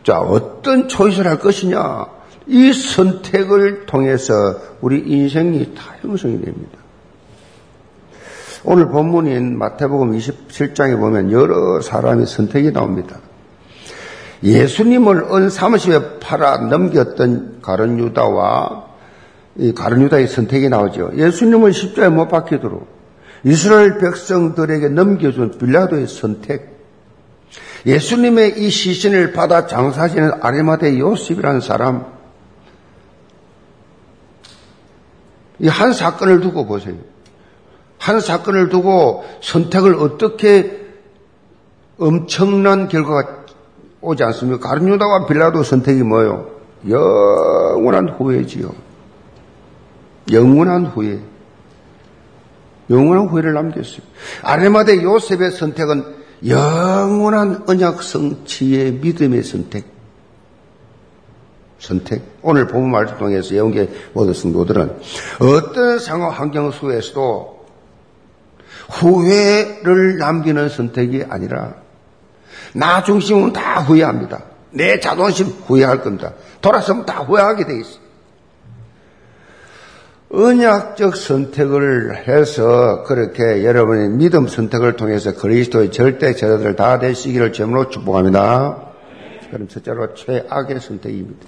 자, 0.03 0.20
어떤 0.20 0.88
초이스를 0.88 1.29
할 1.29 1.39
것이냐? 1.39 2.05
이 2.48 2.74
선택을 2.74 3.86
통해서 3.86 4.34
우리 4.81 5.00
인생이 5.00 5.75
다 5.75 5.96
형성이 6.01 6.41
됩니다. 6.41 6.79
오늘 8.63 8.89
본문인 8.89 9.58
마태복음 9.58 10.12
27장에 10.17 11.00
보면 11.00 11.31
여러 11.31 11.81
사람의 11.81 12.27
선택이 12.27 12.72
나옵니다. 12.72 13.17
예수님을 14.43 15.34
은 15.34 15.50
사무실에 15.50 16.20
팔아 16.20 16.58
넘겼던 16.58 17.60
가론 17.62 18.00
유다와 18.00 18.86
이 19.58 19.74
가론 19.74 20.01
유다의 20.03 20.27
선택이 20.27 20.70
나오죠. 20.70 21.12
예수님을 21.15 21.74
십자에 21.74 22.10
못 22.10 22.27
박히도록 22.27 22.88
이스라엘 23.43 23.98
백성들에게 23.98 24.89
넘겨준 24.89 25.58
빌라도의 25.58 26.08
선택, 26.08 26.80
예수님의 27.85 28.59
이 28.59 28.69
시신을 28.69 29.33
받아 29.33 29.65
장사하시는 29.67 30.31
아리마대 30.41 31.00
요셉이라는 31.00 31.61
사람, 31.61 32.05
이 35.59 35.67
한 35.67 35.93
사건을 35.93 36.39
두고 36.41 36.65
보세요. 36.65 36.95
한 38.00 38.19
사건을 38.19 38.69
두고 38.69 39.23
선택을 39.41 39.93
어떻게 39.95 40.81
엄청난 42.00 42.88
결과가 42.88 43.45
오지 44.01 44.23
않습니까? 44.23 44.67
가르뉴다와 44.67 45.27
빌라도 45.27 45.61
선택이 45.61 46.01
뭐예요? 46.01 46.50
영원한 46.89 48.09
후회지요. 48.09 48.71
영원한 50.31 50.88
후회. 50.88 51.19
영원한 52.89 53.27
후회를 53.27 53.53
남겼어요. 53.53 54.01
아레마대 54.41 55.03
요셉의 55.03 55.51
선택은 55.51 56.20
영원한 56.45 57.63
언약 57.67 58.01
성취의 58.01 58.93
믿음의 58.93 59.43
선택. 59.43 59.86
선택. 61.79 62.21
오늘 62.41 62.67
본문 62.67 62.91
말씀 62.91 63.17
통해서 63.17 63.55
영계 63.55 63.89
모든 64.13 64.33
성도들은 64.33 65.00
어떤 65.39 66.00
상황 66.00 66.31
환경 66.31 66.71
속에서도 66.71 67.65
후회를 68.89 70.17
남기는 70.17 70.69
선택이 70.69 71.25
아니라 71.29 71.75
나 72.74 73.03
중심은 73.03 73.53
다 73.53 73.81
후회합니다. 73.81 74.43
내 74.71 75.00
자존심 75.00 75.48
후회할 75.48 76.01
겁니다. 76.01 76.33
돌아서면 76.62 77.05
다 77.05 77.19
후회하게 77.19 77.65
돼 77.65 77.79
있어. 77.79 78.00
언약적 80.33 81.17
선택을 81.17 82.27
해서 82.27 83.03
그렇게 83.03 83.65
여러분의 83.65 84.09
믿음 84.09 84.47
선택을 84.47 84.95
통해서 84.95 85.33
그리스도의 85.33 85.91
절대 85.91 86.33
제자들 86.33 86.75
다 86.75 87.00
되시기를 87.00 87.51
제으로 87.51 87.89
축복합니다. 87.89 88.91
그럼 89.51 89.67
첫째로 89.67 90.13
최악의 90.13 90.79
선택입니다. 90.79 91.47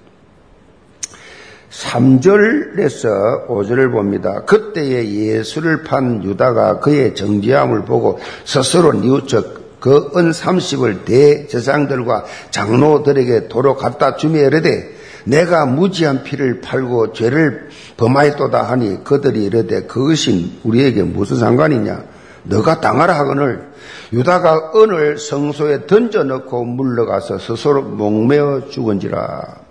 3절에서 1.70 3.48
5절을 3.48 3.92
봅니다. 3.92 4.44
그때에 4.44 5.10
예수를 5.10 5.84
판 5.84 6.24
유다가 6.24 6.80
그의 6.80 7.16
정지함을 7.16 7.86
보고 7.86 8.20
스스로 8.44 8.92
뉘우쳐 8.94 9.64
그 9.84 10.12
은 10.16 10.32
30을 10.32 11.04
대제상들과 11.04 12.24
장로들에게 12.52 13.50
도로 13.50 13.76
갖다 13.76 14.16
주며 14.16 14.40
이르되 14.40 14.96
내가 15.26 15.66
무지한 15.66 16.24
피를 16.24 16.62
팔고 16.62 17.14
죄를 17.14 17.70
범하였도다 17.98 18.64
하니 18.64 19.04
그들이 19.04 19.46
이르되 19.46 19.84
그것이 19.84 20.60
우리에게 20.64 21.04
무슨 21.04 21.38
상관이냐 21.38 22.04
너가 22.44 22.82
당하라 22.82 23.18
하거늘 23.18 23.70
유다가 24.12 24.74
은을 24.76 25.18
성소에 25.18 25.88
던져 25.88 26.24
넣고 26.24 26.66
물러가서 26.66 27.40
스스로 27.40 27.82
목매어 27.82 28.70
죽은지라 28.70 29.64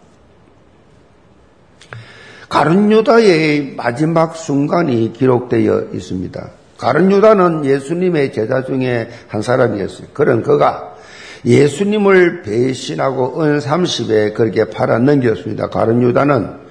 가룟 2.53 2.93
유다의 2.93 3.77
마지막 3.79 4.37
순간이 4.37 5.15
기록되어 5.15 5.87
있습니다. 5.95 6.51
가룟 6.77 7.11
유다는 7.11 7.65
예수님의 7.65 8.35
제자 8.35 8.63
중에 8.63 9.09
한 9.29 9.41
사람이었어요. 9.41 10.09
그런 10.13 10.43
그가 10.43 10.92
예수님을 11.45 12.43
배신하고 12.43 13.43
은 13.43 13.59
30에 13.59 14.35
그렇게 14.35 14.65
팔아 14.67 14.99
넘겼습니다. 14.99 15.69
가룟 15.69 16.03
유다는 16.03 16.63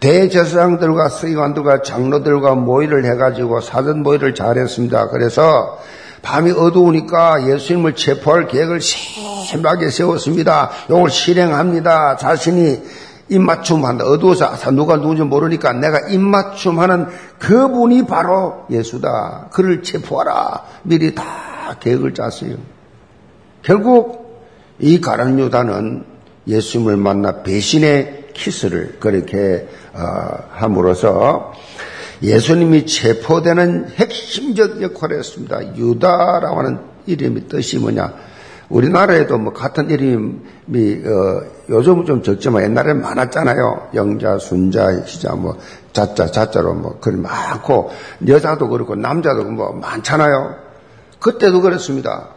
대제사장들과 0.00 1.08
서기관들과 1.08 1.82
장로들과 1.82 2.54
모의를 2.54 3.04
해가지고 3.04 3.60
사전 3.60 4.02
모의를 4.02 4.34
잘했습니다. 4.34 5.08
그래서 5.08 5.78
밤이 6.22 6.52
어두우니까 6.52 7.48
예수님을 7.48 7.94
체포할 7.94 8.48
계획을 8.48 8.80
심하게 8.80 9.90
세웠습니다. 9.90 10.70
이걸 10.88 11.10
실행합니다. 11.10 12.16
자신이 12.16 12.82
입맞춤한다. 13.30 14.04
어두워서 14.04 14.70
누가 14.72 14.96
누군지 14.96 15.22
모르니까 15.22 15.72
내가 15.74 16.08
입맞춤하는 16.08 17.06
그분이 17.38 18.06
바로 18.06 18.66
예수다. 18.70 19.48
그를 19.52 19.82
체포하라. 19.82 20.64
미리 20.82 21.14
다 21.14 21.24
계획을 21.80 22.14
짰어요. 22.14 22.77
결국 23.62 24.42
이 24.78 25.00
가란 25.00 25.38
유다는 25.38 26.04
예수님을 26.46 26.96
만나 26.96 27.42
배신의 27.42 28.28
키스를 28.32 28.96
그렇게 29.00 29.68
어, 29.92 30.00
함으로써 30.50 31.52
예수님이 32.22 32.86
체포되는 32.86 33.90
핵심적 33.96 34.82
역할을 34.82 35.18
했습니다. 35.18 35.76
유다라고 35.76 36.58
하는 36.58 36.78
이름의 37.06 37.48
뜻이 37.48 37.78
뭐냐? 37.78 38.12
우리나라에도 38.68 39.38
뭐 39.38 39.52
같은 39.52 39.88
이름이 39.90 41.02
어, 41.06 41.42
요즘은 41.70 42.04
좀 42.04 42.22
적지만 42.22 42.64
옛날에는 42.64 43.00
많았잖아요. 43.00 43.90
영자, 43.94 44.38
순자, 44.38 45.04
시자, 45.06 45.34
뭐 45.34 45.56
자자, 45.92 46.26
자자로 46.26 46.74
뭐 46.74 46.98
그런 47.00 47.22
많고 47.22 47.90
여자도 48.26 48.68
그렇고 48.68 48.94
남자도 48.94 49.44
뭐 49.44 49.72
많잖아요. 49.72 50.54
그때도 51.18 51.62
그렇습니다. 51.62 52.28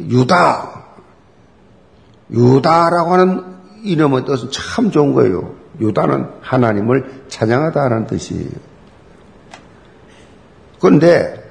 유다, 0.00 0.84
유다라고 2.30 3.12
하는 3.12 3.44
이름의 3.84 4.24
뜻은 4.24 4.50
참 4.50 4.90
좋은 4.90 5.14
거예요. 5.14 5.54
유다는 5.80 6.28
하나님을 6.40 7.24
찬양하다는 7.28 8.06
뜻이에요. 8.06 8.50
그런데 10.80 11.42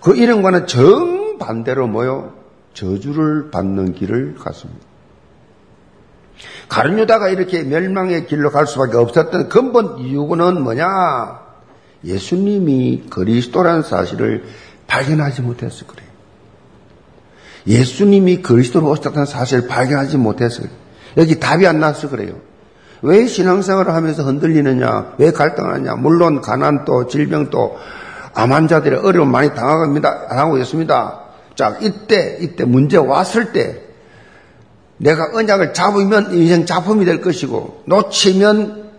그 0.00 0.16
이름과는 0.16 0.66
정반대로 0.66 1.86
뭐요? 1.88 2.34
저주를 2.74 3.50
받는 3.50 3.94
길을 3.94 4.36
갔습니다. 4.36 4.86
가룟 6.68 6.98
유다가 6.98 7.28
이렇게 7.28 7.62
멸망의 7.62 8.26
길로 8.26 8.50
갈 8.50 8.66
수밖에 8.66 8.96
없었던 8.96 9.48
근본 9.48 9.98
이유는 9.98 10.62
뭐냐? 10.62 11.46
예수님이 12.04 13.06
그리스도라는 13.10 13.82
사실을 13.82 14.44
발견하지 14.86 15.42
못해서 15.42 15.86
그래요. 15.86 16.05
예수님이 17.66 18.42
그리스도로 18.42 18.88
오셨다는 18.90 19.26
사실을 19.26 19.66
발견하지 19.66 20.18
못해서. 20.18 20.62
여기 21.16 21.40
답이 21.40 21.66
안 21.66 21.80
나서 21.80 22.08
그래요. 22.08 22.34
왜 23.02 23.26
신앙생활을 23.26 23.92
하면서 23.92 24.22
흔들리느냐? 24.22 25.14
왜 25.18 25.30
갈등하느냐? 25.30 25.96
물론 25.96 26.40
가난도 26.40 27.08
질병도 27.08 27.76
암 28.34 28.52
환자들의 28.52 29.00
어려움 29.00 29.30
많이 29.30 29.54
당하고 29.54 30.00
당하고 30.00 30.58
있습니다. 30.58 31.20
자, 31.54 31.76
이때, 31.80 32.38
이때 32.40 32.64
문제 32.64 32.98
왔을 32.98 33.52
때 33.52 33.82
내가 34.98 35.30
언약을 35.34 35.74
잡으면 35.74 36.32
인생 36.32 36.66
작품이 36.66 37.04
될 37.04 37.20
것이고 37.20 37.82
놓치면 37.86 38.90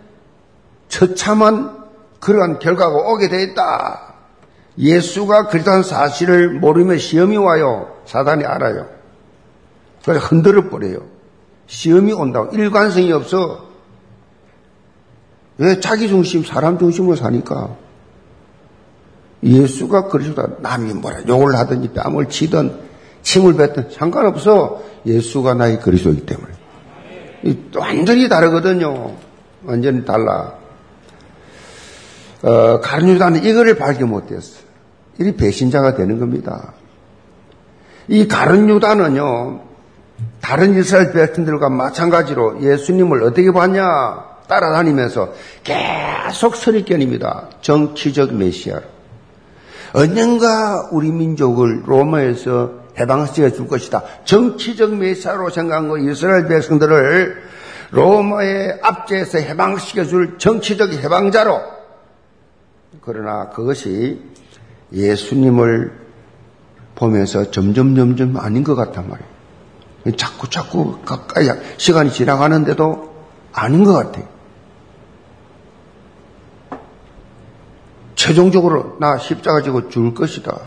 처참한 0.88 1.76
그러한 2.20 2.58
결과가 2.58 2.94
오게 3.12 3.28
되어 3.28 3.40
있다. 3.40 4.14
예수가 4.78 5.48
그리스도한 5.48 5.82
사실을 5.82 6.50
모르면 6.50 6.98
시험이 6.98 7.36
와요. 7.36 7.97
사단이 8.08 8.44
알아요. 8.44 8.88
그래서 10.02 10.24
흔들어 10.26 10.68
버려요. 10.70 11.02
시험이 11.66 12.14
온다고 12.14 12.56
일관성이 12.56 13.12
없어. 13.12 13.68
왜 15.58 15.78
자기 15.78 16.08
중심, 16.08 16.42
사람 16.42 16.78
중심으로 16.78 17.16
사니까. 17.16 17.76
예수가 19.42 20.08
그리스도다. 20.08 20.60
남이 20.60 20.94
뭐라 20.94 21.26
욕을 21.28 21.54
하든지 21.54 21.92
뺨을 21.92 22.28
치든 22.30 22.80
침을 23.22 23.54
뱉든 23.54 23.90
상관없어. 23.90 24.82
예수가 25.04 25.54
나의 25.54 25.80
그리스도이기 25.80 26.24
때문에. 26.24 26.52
완전히 27.76 28.28
다르거든요. 28.28 29.14
완전히 29.64 30.04
달라. 30.04 30.54
어, 32.42 32.80
가룟유다는 32.80 33.44
이거를 33.44 33.76
발견 33.76 34.08
못했어. 34.08 34.60
이 35.20 35.32
배신자가 35.32 35.94
되는 35.94 36.18
겁니다. 36.18 36.72
이 38.08 38.26
가룟유다는요, 38.26 39.60
다른 40.40 40.78
이스라엘 40.78 41.12
백성들과 41.12 41.68
마찬가지로 41.68 42.62
예수님을 42.62 43.22
어떻게 43.22 43.52
봤냐? 43.52 44.28
따라다니면서 44.48 45.34
계속 45.62 46.56
선입견입니다. 46.56 47.48
정치적 47.60 48.34
메시아. 48.34 48.80
언젠가 49.92 50.88
우리 50.90 51.10
민족을 51.10 51.82
로마에서 51.86 52.72
해방시켜 52.98 53.50
줄 53.50 53.68
것이다. 53.68 54.02
정치적 54.24 54.96
메시아로 54.96 55.50
생각한 55.50 55.88
거 55.88 55.98
이스라엘 55.98 56.48
백성들을 56.48 57.42
로마의 57.90 58.78
압제에서 58.82 59.38
해방시켜 59.38 60.04
줄 60.04 60.38
정치적 60.38 60.92
해방자로. 60.92 61.60
그러나 63.02 63.50
그것이 63.50 64.22
예수님을 64.92 66.07
보면서 66.98 67.52
점점 67.52 67.94
점점 67.94 68.36
아닌 68.38 68.64
것 68.64 68.74
같단 68.74 69.08
말이에요. 69.08 70.16
자꾸 70.16 70.50
자꾸 70.50 70.98
가까이 71.04 71.48
시간이 71.76 72.10
지나가는데도 72.12 73.14
아닌 73.52 73.84
것 73.84 73.92
같아요. 73.92 74.26
최종적으로 78.16 78.96
나 78.98 79.16
십자가 79.16 79.62
지고 79.62 79.88
죽을 79.88 80.12
것이다. 80.12 80.58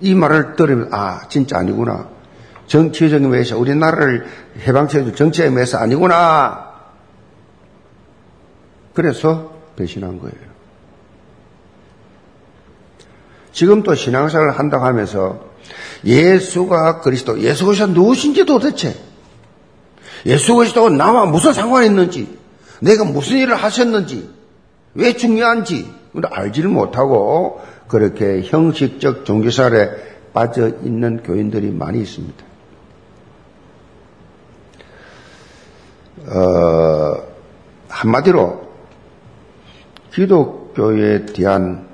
이 0.00 0.14
말을 0.14 0.54
들으면 0.54 0.88
아 0.92 1.26
진짜 1.28 1.58
아니구나. 1.58 2.08
정치적인 2.68 3.28
면에서 3.28 3.58
우리나라를 3.58 4.24
해방시켜줄 4.60 5.16
정치의 5.16 5.50
면에서 5.50 5.78
아니구나. 5.78 6.74
그래서 8.94 9.52
배신한 9.74 10.20
거예요. 10.20 10.53
지금 13.54 13.84
또 13.84 13.94
신앙생활을 13.94 14.58
한다고 14.58 14.84
하면서 14.84 15.40
예수가 16.04 17.00
그리스도, 17.00 17.40
예수 17.40 17.64
그리스도 17.64 17.86
누구신지 17.86 18.44
도대체 18.44 18.94
예수 20.26 20.56
그리스도가 20.56 20.90
나와 20.90 21.24
무슨 21.24 21.52
상관이 21.52 21.86
있는지 21.86 22.36
내가 22.80 23.04
무슨 23.04 23.38
일을 23.38 23.54
하셨는지 23.54 24.28
왜 24.94 25.14
중요한지 25.14 25.88
알지를 26.22 26.68
못하고 26.68 27.60
그렇게 27.86 28.42
형식적 28.42 29.24
종교살에 29.24 29.90
빠져 30.32 30.68
있는 30.68 31.22
교인들이 31.22 31.70
많이 31.70 32.00
있습니다. 32.00 32.44
어, 36.26 37.22
한마디로 37.88 38.68
기독교에 40.12 41.26
대한 41.26 41.93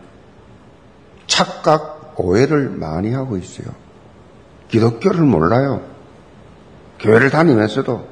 착각, 1.31 2.15
오해를 2.19 2.69
많이 2.71 3.13
하고 3.15 3.37
있어요. 3.39 3.69
기독교를 4.69 5.23
몰라요. 5.23 5.81
교회를 6.99 7.31
다니면서도 7.31 8.07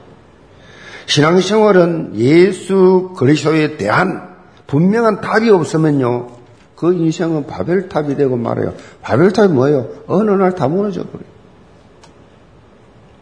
신앙생활은 1.06 2.12
예수 2.14 3.12
그리스도에 3.18 3.76
대한 3.76 4.36
분명한 4.66 5.20
답이 5.20 5.50
없으면요. 5.50 6.28
그 6.76 6.94
인생은 6.94 7.46
바벨탑이 7.46 8.16
되고 8.16 8.36
말아요. 8.36 8.74
바벨탑이 9.02 9.52
뭐예요? 9.52 9.88
어느 10.06 10.30
날 10.30 10.54
다 10.54 10.68
무너져 10.68 11.02
버려요. 11.02 11.28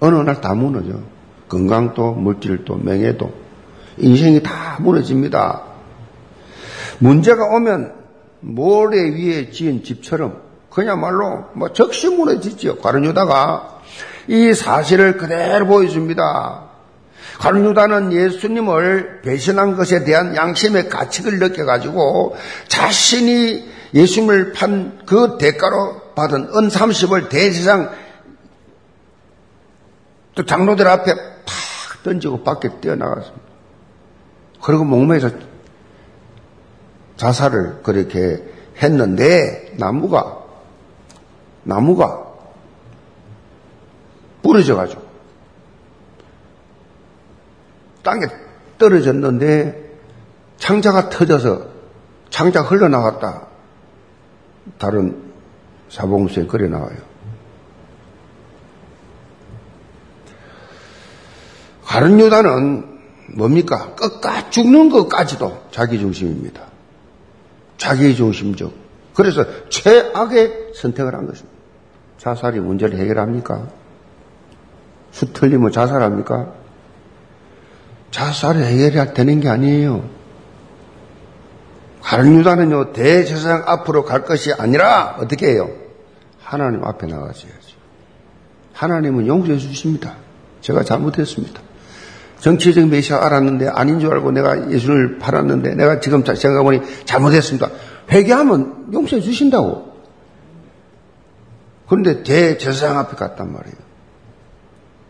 어느 0.00 0.16
날 0.16 0.40
다 0.40 0.54
무너져. 0.54 1.00
건강도, 1.48 2.12
물질도, 2.12 2.76
명예도. 2.76 3.32
인생이 3.98 4.42
다 4.42 4.76
무너집니다. 4.80 5.62
문제가 6.98 7.44
오면 7.46 7.95
모래 8.46 8.98
위에 9.10 9.50
지은 9.50 9.82
집처럼 9.82 10.42
그야말로 10.70 11.46
뭐 11.54 11.72
적시 11.72 12.08
무너지죠. 12.08 12.78
가룟유다가 12.78 13.80
이 14.28 14.54
사실을 14.54 15.16
그대로 15.16 15.66
보여줍니다. 15.66 16.64
가룟유다는 17.38 18.12
예수님을 18.12 19.22
배신한 19.22 19.76
것에 19.76 20.04
대한 20.04 20.36
양심의 20.36 20.88
가책을 20.88 21.38
느껴가지고 21.38 22.36
자신이 22.68 23.68
예수님을 23.94 24.52
판 24.52 24.98
그 25.06 25.38
대가로 25.38 26.14
받은 26.14 26.48
은 26.54 26.68
30을 26.68 27.28
대세상 27.28 27.90
또 30.34 30.44
장로들 30.44 30.86
앞에 30.86 31.14
팍 31.14 32.02
던지고 32.02 32.42
밖에 32.42 32.68
뛰어나갔습니다. 32.80 33.46
그리고 34.62 34.84
목매에서 34.84 35.30
자살을 37.16 37.82
그렇게 37.82 38.42
했는데 38.82 39.74
나무가 39.78 40.44
나무가 41.62 42.24
부러져 44.42 44.76
가지고 44.76 45.02
땅에 48.02 48.26
떨어졌는데 48.78 49.86
창자가 50.58 51.08
터져서 51.10 51.66
창자 52.30 52.62
흘러나갔다. 52.62 53.46
다른 54.78 55.32
사봉수에 55.88 56.46
그려 56.46 56.68
나와요. 56.68 56.96
가른 61.84 62.20
유다는 62.20 62.98
뭡니까? 63.36 63.94
끝까지 63.94 64.50
죽는 64.50 64.90
것까지도 64.90 65.68
자기 65.70 65.98
중심입니다. 65.98 66.62
자기 67.76 68.14
중심적. 68.14 68.72
그래서 69.14 69.44
최악의 69.68 70.72
선택을 70.74 71.14
한 71.14 71.26
것입니다. 71.26 71.56
자살이 72.18 72.60
문제를 72.60 72.98
해결합니까? 72.98 73.68
수 75.10 75.32
틀리면 75.32 75.72
자살합니까? 75.72 76.52
자살이 78.10 78.62
해결이 78.62 79.14
되는 79.14 79.40
게 79.40 79.48
아니에요. 79.48 80.08
가른 82.02 82.38
유다는요, 82.38 82.92
대제사장 82.92 83.64
앞으로 83.66 84.04
갈 84.04 84.24
것이 84.24 84.52
아니라, 84.52 85.16
어떻게 85.18 85.48
해요? 85.48 85.68
하나님 86.40 86.84
앞에 86.84 87.06
나가셔야죠. 87.06 87.76
하나님은 88.72 89.26
용서해 89.26 89.58
주십니다. 89.58 90.14
제가 90.60 90.84
잘못했습니다. 90.84 91.60
정치적 92.46 92.86
메시아 92.86 93.26
알았는데 93.26 93.66
아닌 93.66 93.98
줄 93.98 94.12
알고 94.12 94.30
내가 94.30 94.70
예수를 94.70 95.18
팔았는데 95.18 95.74
내가 95.74 95.98
지금 95.98 96.24
생각해보니 96.24 96.80
잘못했습니다. 97.04 97.70
회개하면 98.08 98.90
용서해 98.92 99.20
주신다고. 99.20 99.92
그런데 101.88 102.22
대제사장 102.22 103.00
앞에 103.00 103.16
갔단 103.16 103.52
말이에요. 103.52 103.76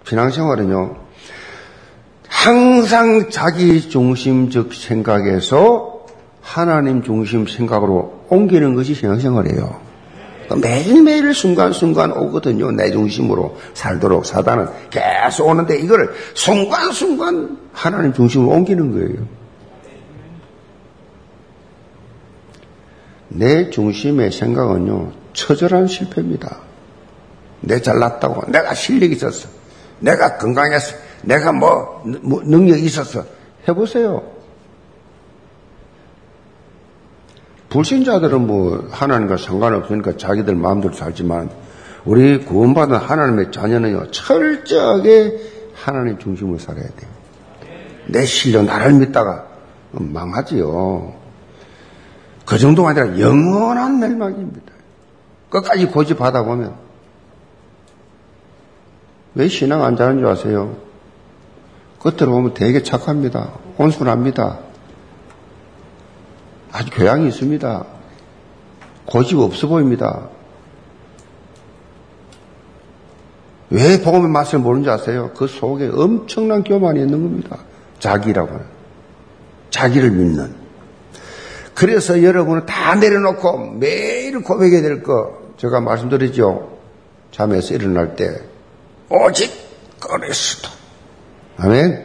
신앙생활은요, 0.05 0.96
항상 2.27 3.29
자기 3.29 3.87
중심적 3.87 4.72
생각에서 4.72 6.07
하나님 6.40 7.03
중심 7.03 7.46
생각으로 7.46 8.25
옮기는 8.31 8.75
것이 8.75 8.94
신앙생활이에요. 8.94 9.86
매일매일 10.55 11.35
순간순간 11.35 12.13
오거든요. 12.13 12.71
내 12.71 12.91
중심으로 12.91 13.57
살도록 13.75 14.25
사단은 14.25 14.69
계속 14.91 15.49
오는데 15.49 15.79
이거를 15.79 16.13
순간순간 16.35 17.59
하나님 17.73 18.13
중심으로 18.13 18.51
옮기는 18.51 18.93
거예요. 18.93 19.27
내 23.29 23.71
중심의 23.71 24.33
생각은요, 24.33 25.13
처절한 25.35 25.89
실패입니다. 25.89 26.59
내 27.61 27.83
잘났다고, 27.83 28.51
내가 28.51 28.73
실력이 28.75 29.15
있었어, 29.15 29.49
내가 29.99 30.39
건강했어, 30.39 30.95
내가 31.23 31.53
뭐, 31.53 32.03
뭐 32.23 32.43
능력이 32.45 32.85
있었어. 32.85 33.25
해보세요. 33.69 34.36
불신자들은 37.77 38.47
뭐 38.47 38.89
하나님과 38.91 39.37
상관없으니까 39.37 40.17
자기들 40.17 40.55
마음대로 40.55 40.95
살지만 40.95 41.51
우리 42.07 42.43
구원받은 42.43 42.97
하나님의 42.97 43.53
자녀는요 43.53 44.11
철저하게 44.12 45.39
하나님 45.75 46.19
중심으로 46.19 46.59
살아야 46.59 46.85
돼요. 46.85 47.11
내 48.07 48.25
실력 48.25 48.65
나를 48.65 48.95
믿다가 48.95 49.45
망하지요. 49.91 51.17
그 52.47 52.57
정도가 52.57 52.91
아니라 52.91 53.19
영원한 53.19 53.99
멸망입니다. 53.99 54.73
끝까지 55.51 55.89
고집하다 55.89 56.45
보면 56.45 56.77
왜 59.35 59.49
신앙 59.49 59.85
안 59.85 59.97
잘하는 59.97 60.21
줄 60.21 60.29
아세요? 60.29 60.77
겉으로 61.99 62.33
보면 62.33 62.55
되게 62.55 62.83
착합니다. 62.83 63.51
온순합니다. 63.77 64.61
아주 66.77 66.91
교양이 66.91 67.29
있습니다. 67.29 67.87
고집 69.07 69.39
없어 69.39 69.67
보입니다. 69.67 70.29
왜 73.71 74.03
복음의 74.03 74.31
맛을 74.31 74.59
모르는지 74.59 74.91
아세요? 74.91 75.33
그 75.35 75.47
속에 75.47 75.89
엄청난 75.93 76.62
교만이 76.62 77.01
있는 77.01 77.23
겁니다. 77.23 77.59
자기라고 77.99 78.49
하는. 78.53 78.67
자기를 79.71 80.11
믿는. 80.11 80.55
그래서 81.75 82.23
여러분은 82.23 82.67
다 82.67 82.95
내려놓고 82.95 83.71
매일 83.73 84.43
고백해야 84.43 84.83
될 84.83 85.03
거, 85.03 85.53
제가 85.57 85.81
말씀드리죠. 85.81 86.79
잠에서 87.33 87.75
일어날 87.75 88.17
때, 88.17 88.39
오직 89.09 89.51
그리스도. 89.99 90.69
아멘? 91.57 92.05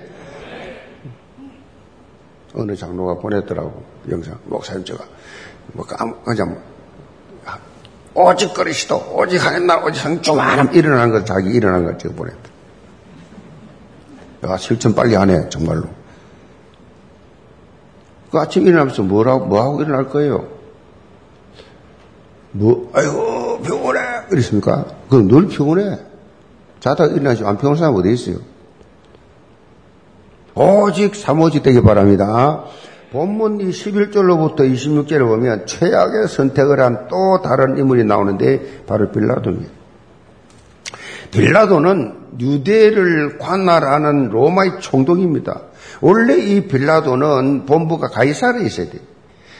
어느 2.53 2.75
장로가 2.75 3.21
보냈더라고, 3.21 3.83
영상. 4.09 4.37
목사님 4.45 4.85
제가, 4.85 5.03
뭐, 5.73 5.85
그냥, 6.23 6.61
오직 8.13 8.53
그리스도, 8.53 8.97
오직 9.15 9.43
하겠나, 9.45 9.77
오직 9.77 10.01
성 10.01 10.21
조만함 10.21 10.73
일어나는 10.73 11.11
걸, 11.11 11.25
자기 11.25 11.49
일어나는 11.49 11.85
걸 11.85 11.97
제가 11.97 12.15
보냈다. 12.15 12.51
야, 14.47 14.57
실천 14.57 14.95
빨리 14.95 15.15
하네, 15.15 15.49
정말로. 15.49 15.83
그 18.31 18.39
아침 18.39 18.65
일어나면서 18.65 19.03
뭐라고, 19.03 19.45
뭐 19.45 19.61
하고 19.61 19.81
일어날 19.81 20.09
거예요? 20.09 20.47
뭐, 22.51 22.89
아이고, 22.93 23.61
피곤해! 23.61 23.99
이랬습니까? 24.31 24.85
그럼 25.09 25.27
늘 25.27 25.47
피곤해. 25.47 25.99
자다 26.79 27.05
일어나지 27.05 27.45
안 27.45 27.57
피곤한 27.57 27.77
사람 27.77 27.95
어디 27.95 28.11
있어요? 28.11 28.37
오직 30.55 31.15
사모지 31.15 31.61
되기 31.61 31.81
바랍니다. 31.81 32.65
본문 33.11 33.59
이 33.59 33.71
11절로부터 33.71 34.59
26절을 34.59 35.27
보면 35.27 35.65
최악의 35.65 36.29
선택을 36.29 36.79
한 36.79 37.07
또 37.09 37.41
다른 37.43 37.77
인물이 37.77 38.05
나오는데 38.05 38.83
바로 38.87 39.11
빌라도입니다. 39.11 39.69
빌라도는 41.31 42.15
유대를 42.39 43.37
관할하는 43.37 44.29
로마의 44.29 44.79
총독입니다. 44.79 45.61
원래 45.99 46.37
이 46.37 46.67
빌라도는 46.67 47.65
본부가 47.65 48.07
가이사라에 48.07 48.65
있어야 48.65 48.89
돼요. 48.89 49.01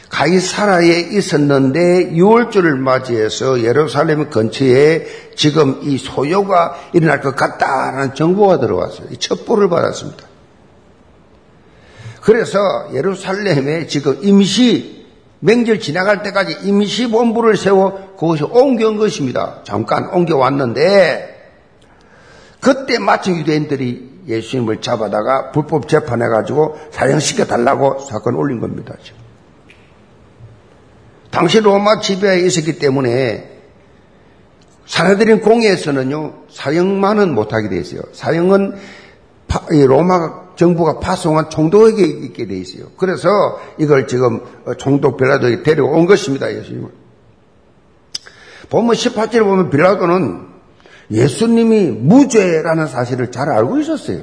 가이사라에 0.09 1.09
있었는데 1.11 2.11
6월절을 2.13 2.77
맞이해서 2.77 3.61
예루살렘 3.63 4.29
근처에 4.29 5.05
지금 5.35 5.79
이 5.83 5.97
소요가 5.97 6.75
일어날 6.93 7.21
것 7.21 7.35
같다라는 7.35 8.15
정보가 8.15 8.59
들어왔어요. 8.59 9.07
첩보를 9.17 9.69
받았습니다. 9.69 10.30
그래서 12.21 12.59
예루살렘에 12.93 13.87
지금 13.87 14.19
임시 14.21 15.05
명절 15.39 15.79
지나갈 15.79 16.21
때까지 16.21 16.59
임시 16.63 17.09
본부를 17.09 17.57
세워 17.57 18.15
그것이 18.15 18.43
옮겨온 18.43 18.97
것입니다. 18.97 19.61
잠깐 19.63 20.07
옮겨왔는데 20.09 21.31
그때 22.59 22.99
마침 22.99 23.37
유대인들이 23.37 24.11
예수님을 24.27 24.81
잡아다가 24.81 25.51
불법 25.51 25.87
재판해 25.87 26.27
가지고 26.27 26.77
사형시켜 26.91 27.45
달라고 27.45 27.99
사건 27.99 28.35
올린 28.35 28.59
겁니다. 28.59 28.93
당시 31.31 31.59
로마 31.59 31.99
지배에 32.01 32.41
있었기 32.41 32.77
때문에 32.77 33.49
사내들인 34.85 35.41
공회에서는요 35.41 36.33
사형만은 36.51 37.33
못하게 37.33 37.69
돼 37.69 37.77
있어요. 37.79 38.01
사형은 38.13 38.75
로마 39.87 40.41
정부가 40.55 40.99
파송한 40.99 41.49
총독에게 41.49 42.03
있게 42.03 42.45
돼 42.45 42.57
있어요. 42.57 42.87
그래서 42.97 43.29
이걸 43.77 44.07
지금 44.07 44.41
총독 44.77 45.17
빌라도에 45.17 45.63
데려온 45.63 46.05
것입니다. 46.05 46.53
예수님을. 46.53 46.89
보면 48.69 48.93
18절에 48.93 49.43
보면 49.43 49.69
빌라도는 49.69 50.47
예수님이 51.09 51.89
무죄라는 51.89 52.87
사실을 52.87 53.31
잘 53.31 53.49
알고 53.49 53.79
있었어요. 53.79 54.21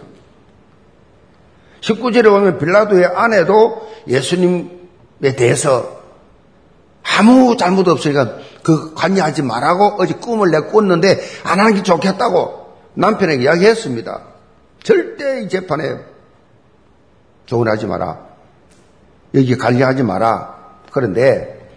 19절에 1.80 2.24
보면 2.24 2.58
빌라도의 2.58 3.06
아내도 3.06 3.88
예수님에 4.06 5.36
대해서 5.36 5.98
아무 7.02 7.56
잘못 7.56 7.88
없으니까 7.88 8.36
그 8.62 8.94
관여하지 8.94 9.42
말라고 9.42 9.96
어제 9.98 10.14
꿈을 10.14 10.50
내 10.50 10.60
꿨는데 10.60 11.20
안 11.44 11.58
하는 11.58 11.74
게 11.74 11.82
좋겠다고 11.82 12.68
남편에게 12.94 13.42
이야기했습니다. 13.42 14.27
절대 14.88 15.42
이 15.42 15.48
재판에 15.50 15.98
조언하지 17.44 17.86
마라. 17.86 18.20
여기 19.34 19.54
관리하지 19.54 20.02
마라. 20.02 20.54
그런데 20.90 21.68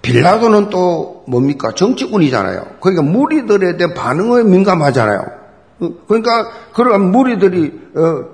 빌라도는 0.00 0.70
또 0.70 1.22
뭡니까? 1.26 1.72
정치군이잖아요. 1.74 2.76
그러니까 2.80 3.02
무리들에 3.02 3.76
대한 3.76 3.92
반응에 3.92 4.44
민감하잖아요. 4.44 5.22
그러니까 6.08 6.50
그런 6.72 7.10
무리들이 7.10 7.78
어, 7.96 8.24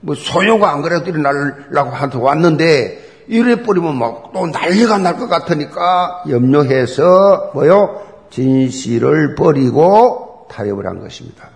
뭐 0.00 0.14
소요가 0.14 0.72
안 0.72 0.82
그래도 0.82 1.08
일어나려고 1.08 1.88
한테 1.88 2.18
왔는데 2.18 3.24
이래 3.28 3.62
버리면 3.62 3.98
막 3.98 4.34
또 4.34 4.46
난리가 4.46 4.98
날 4.98 5.16
것 5.16 5.26
같으니까 5.28 6.24
염려해서 6.28 7.52
뭐요? 7.54 8.02
진실을 8.28 9.34
버리고 9.36 10.48
타협을 10.50 10.86
한 10.86 11.00
것입니다. 11.00 11.53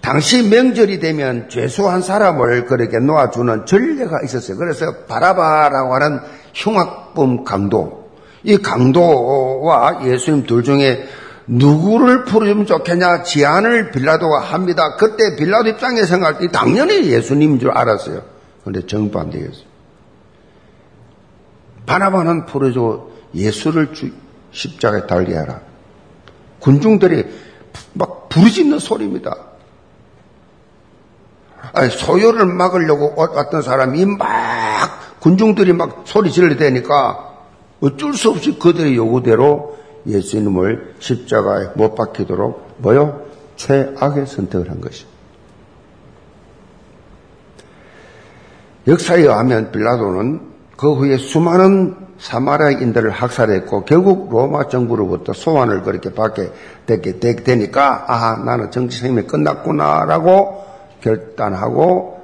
당시 0.00 0.42
명절이 0.48 0.98
되면 0.98 1.48
죄수한 1.48 2.00
사람을 2.02 2.66
그렇게 2.66 2.98
놓아주는 2.98 3.66
전례가 3.66 4.20
있었어요. 4.24 4.56
그래서 4.56 5.04
바라바라고 5.06 5.94
하는 5.94 6.20
흉악범 6.54 7.44
강도, 7.44 8.10
이 8.42 8.56
강도와 8.56 10.06
예수님 10.06 10.46
둘 10.46 10.62
중에 10.62 11.06
누구를 11.46 12.24
풀어주면 12.24 12.66
좋겠냐 12.66 13.24
제안을 13.24 13.90
빌라도가 13.90 14.40
합니다. 14.40 14.96
그때 14.96 15.36
빌라도 15.36 15.68
입장에서 15.68 16.06
생각할 16.06 16.38
때 16.38 16.48
당연히 16.48 17.10
예수님인 17.10 17.58
줄 17.58 17.70
알았어요. 17.70 18.22
그런데 18.62 18.86
정반대였어요. 18.86 19.70
바나바는 21.86 22.46
풀어줘 22.46 23.08
예수를 23.34 23.92
주, 23.92 24.12
십자가에 24.52 25.06
달게 25.06 25.34
하라. 25.34 25.60
군중들이 26.60 27.24
막 27.94 28.28
부르짖는 28.28 28.78
소리입니다. 28.78 29.49
소요를 31.90 32.46
막으려고 32.46 33.14
왔던 33.16 33.62
사람이 33.62 34.06
막 34.06 34.28
군중들이 35.20 35.72
막 35.72 36.02
소리 36.04 36.30
질러대니까 36.30 37.30
어쩔 37.80 38.14
수 38.14 38.30
없이 38.30 38.58
그들의 38.58 38.96
요구대로 38.96 39.78
예수님을 40.06 40.94
십자가에 40.98 41.68
못 41.74 41.94
박히도록 41.94 42.76
뭐요? 42.78 43.22
최악의 43.56 44.26
선택을 44.26 44.70
한 44.70 44.80
것이. 44.80 45.06
역사에 48.86 49.20
의하면 49.20 49.70
빌라도는 49.70 50.40
그 50.76 50.94
후에 50.94 51.18
수많은 51.18 51.96
사마리아인들을 52.18 53.10
학살했고 53.10 53.84
결국 53.84 54.30
로마 54.30 54.68
정부로부터 54.68 55.32
소환을 55.32 55.82
그렇게 55.82 56.12
받게 56.12 56.52
되니까 57.44 58.04
아 58.08 58.36
나는 58.44 58.70
정치 58.70 58.98
생명이 58.98 59.26
끝났구나라고 59.26 60.69
결단하고 61.00 62.20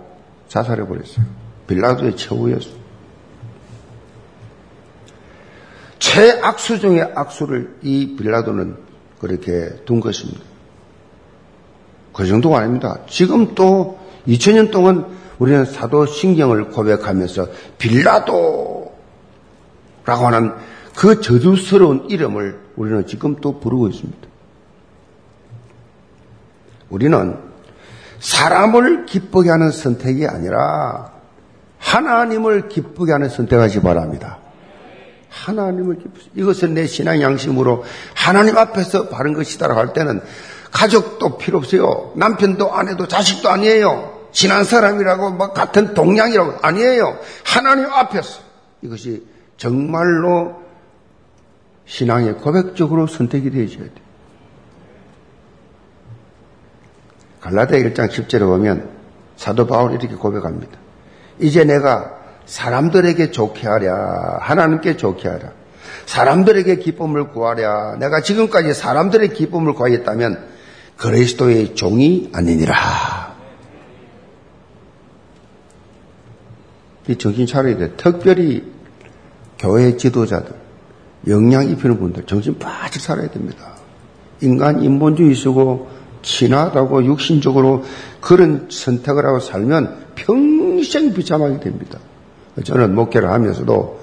자살해 0.49 0.87
버렸어요. 0.87 1.25
빌라도의 1.67 2.17
최후였어요. 2.17 2.87
최악수 5.99 6.79
중의 6.79 7.12
악수를 7.15 7.79
이 7.83 8.17
빌라도는 8.17 8.77
그렇게 9.21 9.71
둔 9.85 10.01
것입니다. 10.01 10.41
그 12.12 12.27
정도가 12.27 12.59
아닙니다. 12.59 13.01
지금 13.09 13.55
또 13.55 13.99
2000년 14.27 14.71
동안 14.71 15.07
우리는 15.39 15.65
사도 15.65 16.07
신경을 16.07 16.71
고백하면서 16.71 17.49
빌라도라고 17.79 18.93
하는 20.07 20.55
그 20.95 21.21
저주스러운 21.21 22.07
이름을 22.09 22.59
우리는 22.77 23.07
지금 23.07 23.37
또 23.37 23.61
부르고 23.61 23.89
있습니다. 23.89 24.29
우리는 26.89 27.46
사람을 28.21 29.07
기쁘게 29.07 29.51
하는 29.51 29.71
선택이 29.71 30.27
아니라 30.27 31.13
하나님을 31.79 32.69
기쁘게 32.69 33.13
하는 33.13 33.29
선택하시 33.29 33.81
바랍니다. 33.81 34.39
하나님을 35.29 35.99
기쁘시 35.99 36.31
이것은 36.35 36.75
내 36.75 36.87
신앙 36.87 37.21
양심으로 37.21 37.85
하나님 38.15 38.57
앞에서 38.57 39.09
바른 39.09 39.35
것이다라고 39.35 39.79
할 39.79 39.93
때는 39.93 40.21
가족도 40.71 41.39
필요 41.39 41.59
없어요. 41.59 42.13
남편도 42.17 42.75
아내도 42.75 43.07
자식도 43.07 43.49
아니에요. 43.49 44.29
친한 44.33 44.65
사람이라고 44.65 45.31
뭐 45.31 45.53
같은 45.53 45.95
동양이라고 45.95 46.59
아니에요. 46.63 47.19
하나님 47.45 47.87
앞에서 47.87 48.41
이것이 48.83 49.27
정말로 49.57 50.63
신앙의 51.87 52.35
고백적으로 52.35 53.07
선택이 53.07 53.51
되어져야 53.51 53.85
돼. 53.85 54.06
갈라디아 57.47 57.79
1장 57.79 58.09
10절에 58.11 58.41
보면 58.41 58.89
사도 59.37 59.69
바울이 59.69 59.95
이렇게 59.95 60.17
고백합니다. 60.17 60.79
이제 61.39 61.63
내가 61.63 62.17
사람들에게 62.45 63.31
좋게 63.31 63.69
하랴 63.69 64.39
하나님께 64.41 64.97
좋게 64.97 65.29
하랴 65.29 65.53
사람들에게 66.07 66.77
기쁨을 66.77 67.29
구하랴 67.29 67.97
내가 67.99 68.21
지금까지 68.21 68.75
사람들의 68.75 69.29
기쁨을 69.33 69.75
구하였다면 69.75 70.45
그리스도의 70.97 71.75
종이 71.77 72.31
아니니라. 72.33 72.75
이 77.09 77.17
정신 77.17 77.47
차려야 77.47 77.77
돼. 77.77 77.93
특별히 77.97 78.65
교회 79.59 79.97
지도자들, 79.97 80.53
영향 81.29 81.69
입히는 81.69 82.01
분들 82.01 82.25
정신 82.27 82.59
바짝 82.59 83.01
살아야 83.01 83.31
됩니다. 83.31 83.77
인간 84.41 84.83
인본주의 84.83 85.35
쓰고 85.35 85.89
친하다고 86.27 87.05
육신적으로 87.05 87.85
그런 88.21 88.67
선택을 88.69 89.25
하고 89.25 89.39
살면 89.39 90.07
평생 90.17 91.15
비참하게 91.15 91.61
됩니다. 91.61 92.01
저는 92.65 92.95
목회를 92.95 93.31
하면서도 93.31 94.01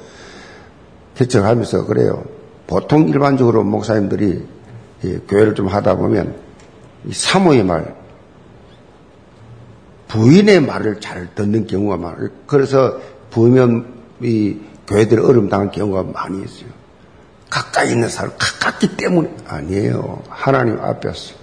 개척하면서 1.15 1.85
그래요. 1.85 2.23
보통 2.65 3.09
일반적으로 3.09 3.63
목사님들이 3.63 4.45
교회를 5.27 5.53
좀 5.53 5.67
하다 5.67 5.97
보면 5.97 6.35
사모의 7.11 7.65
말, 7.65 7.93
부인의 10.07 10.61
말을 10.61 11.01
잘 11.01 11.35
듣는 11.35 11.67
경우가 11.67 11.97
많아요. 11.97 12.29
그래서 12.47 12.99
부면 13.31 13.85
이 14.21 14.59
교회들이 14.87 15.21
어려움 15.21 15.49
당한 15.49 15.71
경우가 15.71 16.03
많이 16.03 16.41
있어요. 16.43 16.69
가까이 17.49 17.91
있는 17.91 18.07
사람, 18.07 18.31
가깝기 18.37 18.95
때문에 18.95 19.35
아니에요. 19.45 20.23
하나님 20.29 20.79
앞에서. 20.79 21.42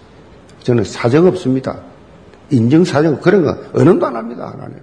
저는 0.62 0.84
사정 0.84 1.26
없습니다. 1.26 1.80
인정 2.50 2.84
사정 2.84 3.20
그런 3.20 3.44
거 3.44 3.56
어느 3.74 3.98
도안 3.98 4.16
합니다. 4.16 4.50
하나님. 4.52 4.78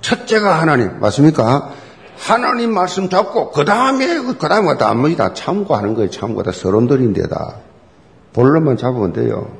첫째가 0.00 0.60
하나님 0.60 1.00
맞습니까? 1.00 1.72
하나님 2.16 2.72
말씀 2.72 3.08
잡고 3.08 3.50
그 3.50 3.64
다음에 3.64 4.06
그 4.20 4.36
다음에 4.38 4.76
다 5.16 5.34
참고하는 5.34 5.94
거예요. 5.94 6.10
참고 6.10 6.42
다 6.42 6.52
서론들인데다 6.52 7.56
본론만 8.32 8.76
잡으면 8.76 9.12
돼요. 9.12 9.50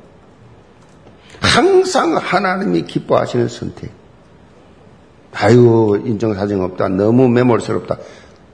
항상 1.41 2.15
하나님이 2.17 2.83
기뻐하시는 2.83 3.47
선택. 3.47 3.91
아유 5.33 6.01
인정 6.05 6.33
사정 6.33 6.63
없다. 6.63 6.89
너무 6.89 7.27
매몰스럽다. 7.29 7.97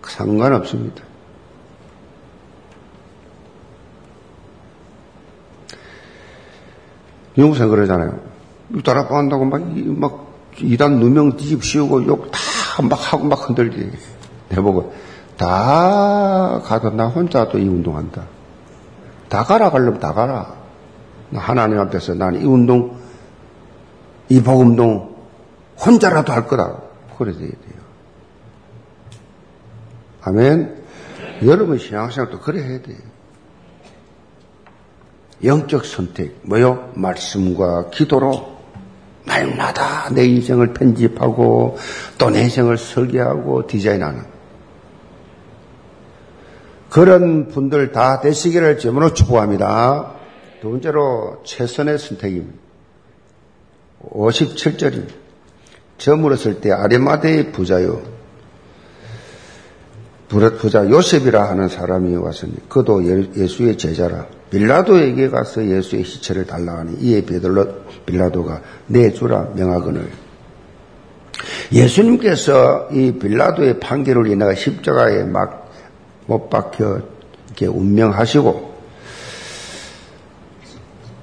상관없습니다. 0.06 1.04
영국생 7.38 7.69
그러잖아요. 7.69 8.19
따라한다고 8.84 9.46
막, 9.46 9.62
막, 10.00 10.34
이단 10.60 11.00
누명 11.00 11.36
뒤집 11.38 11.63
씌우고 11.63 12.06
욕 12.06 12.32
다 12.32 12.39
막 12.84 13.13
하고 13.13 13.26
막 13.26 13.48
흔들지. 13.48 13.91
내보고, 14.50 14.93
다 15.38 16.60
가도 16.63 16.89
나 16.91 17.08
혼자도 17.08 17.60
이 17.60 17.67
운동한다. 17.67 18.24
다 19.30 19.43
가라 19.43 19.69
가려면 19.72 20.00
다 20.00 20.13
가라. 20.13 20.56
하나님 21.34 21.80
앞에서 21.80 22.13
나는 22.15 22.41
이 22.41 22.46
운동, 22.46 22.98
이 24.30 24.41
복음동 24.41 25.15
혼자라도 25.84 26.34
할 26.34 26.48
거다. 26.48 26.78
그래야 27.17 27.36
돼요. 27.36 27.84
아멘. 30.24 30.84
여러분 31.46 31.78
신앙생활도 31.78 32.39
그래 32.39 32.62
해야 32.62 32.82
돼요. 32.82 32.98
영적 35.43 35.86
선택, 35.86 36.39
뭐요? 36.43 36.91
말씀과 36.95 37.89
기도로 37.89 38.53
날마다 39.25 40.10
내 40.13 40.25
인생을 40.25 40.73
편집하고 40.73 41.77
또 42.17 42.29
내 42.29 42.43
인생을 42.43 42.77
설계하고 42.77 43.67
디자인하는 43.67 44.23
그런 46.89 47.47
분들 47.47 47.91
다 47.91 48.19
되시기를 48.21 48.77
주문으로 48.77 49.13
축복합니다. 49.13 50.13
두 50.62 50.69
번째로 50.69 51.41
최선의 51.43 51.97
선택입니다. 51.97 52.58
57절입니다. 54.12 55.13
저물었을 55.97 56.62
때 56.62 56.71
아레마데의 56.71 57.51
부자요. 57.51 58.01
부자 60.27 60.89
요셉이라 60.89 61.47
하는 61.49 61.67
사람이 61.69 62.15
왔습니다. 62.15 62.62
그도 62.69 63.03
예, 63.06 63.29
예수의 63.36 63.77
제자라. 63.77 64.25
빌라도에게 64.54 65.30
가서 65.30 65.66
예수의 65.66 66.06
시체를 66.06 66.46
달라 66.46 66.78
하니 66.78 66.98
이에 67.02 67.26
베들로 67.26 67.84
빌라도가 68.06 68.62
내주라 68.88 69.54
명하거늘. 69.56 70.08
예수님께서 71.72 72.89
이 72.92 73.13
빌라도의 73.13 73.80
판결을 73.80 74.28
인해 74.28 74.56
십자가에 74.56 75.24
막 75.24 75.63
못 76.26 76.50
박혀 76.50 77.02
이렇게 77.48 77.68
운명하시고 77.68 78.74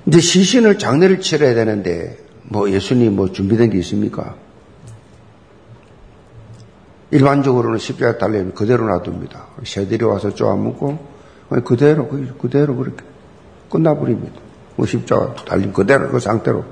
이제 0.06 0.20
시신을 0.20 0.78
장례를 0.78 1.20
치러야 1.20 1.54
되는데 1.54 2.18
뭐 2.42 2.70
예수님 2.70 3.16
뭐 3.16 3.30
준비된 3.32 3.70
게 3.70 3.78
있습니까? 3.78 4.34
일반적으로는 7.12 7.78
십자가 7.78 8.18
달려면 8.18 8.54
그대로 8.54 8.86
놔둡니다. 8.86 9.46
새들이 9.64 10.04
와서 10.04 10.34
쪼아먹고 10.34 11.20
그대로 11.64 12.08
그대로 12.08 12.76
그렇게 12.76 13.04
끝나버립니다. 13.70 14.40
뭐 14.76 14.86
십자가 14.86 15.34
달린 15.34 15.72
그대로 15.72 16.08
그 16.10 16.20
상태로 16.20 16.64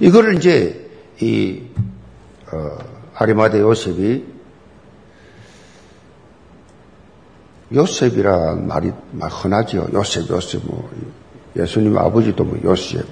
이거를 0.00 0.36
이제 0.36 0.90
이 1.20 1.62
어, 2.52 2.78
아리마대 3.14 3.60
요셉이 3.60 4.32
요셉이란 7.74 8.66
말이 8.66 8.92
막 9.12 9.28
흔하죠. 9.28 9.88
요셉, 9.94 10.28
요셉, 10.28 10.60
뭐, 10.64 10.90
예수님 11.56 11.96
아버지도 11.96 12.44
뭐 12.44 12.58
요셉. 12.64 13.04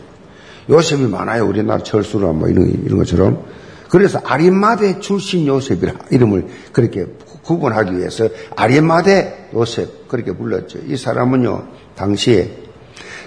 요셉이 0.68 1.06
많아요. 1.06 1.46
우리나라 1.46 1.82
철수나 1.82 2.32
뭐 2.32 2.48
이런, 2.48 2.68
이런 2.84 2.98
것처럼. 2.98 3.42
그래서 3.88 4.20
아리마대 4.22 5.00
출신 5.00 5.46
요셉이라 5.46 5.94
이름을 6.10 6.46
그렇게 6.72 7.06
구분하기 7.42 7.98
위해서 7.98 8.28
아리마대 8.54 9.48
요셉 9.54 10.06
그렇게 10.08 10.32
불렀죠. 10.32 10.80
이 10.86 10.96
사람은요, 10.96 11.66
당시에 11.96 12.59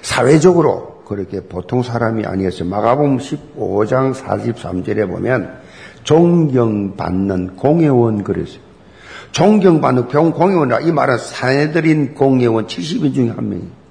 사회적으로 0.04 1.02
그렇게 1.06 1.42
보통 1.42 1.82
사람이 1.82 2.26
아니었어요. 2.26 2.70
마가복음 2.70 3.18
15장 3.18 4.14
43절에 4.14 5.08
보면 5.10 5.62
존경받는 6.04 7.56
공회원 7.56 8.24
그랬어요. 8.24 8.60
존경받는 9.32 10.10
병 10.10 10.32
공회원이라 10.32 10.82
이 10.82 10.92
말은 10.92 11.18
사내들인 11.18 12.14
공회원 12.14 12.68
70인 12.68 13.16
중에 13.16 13.30
한 13.30 13.50
명이에요. 13.50 13.84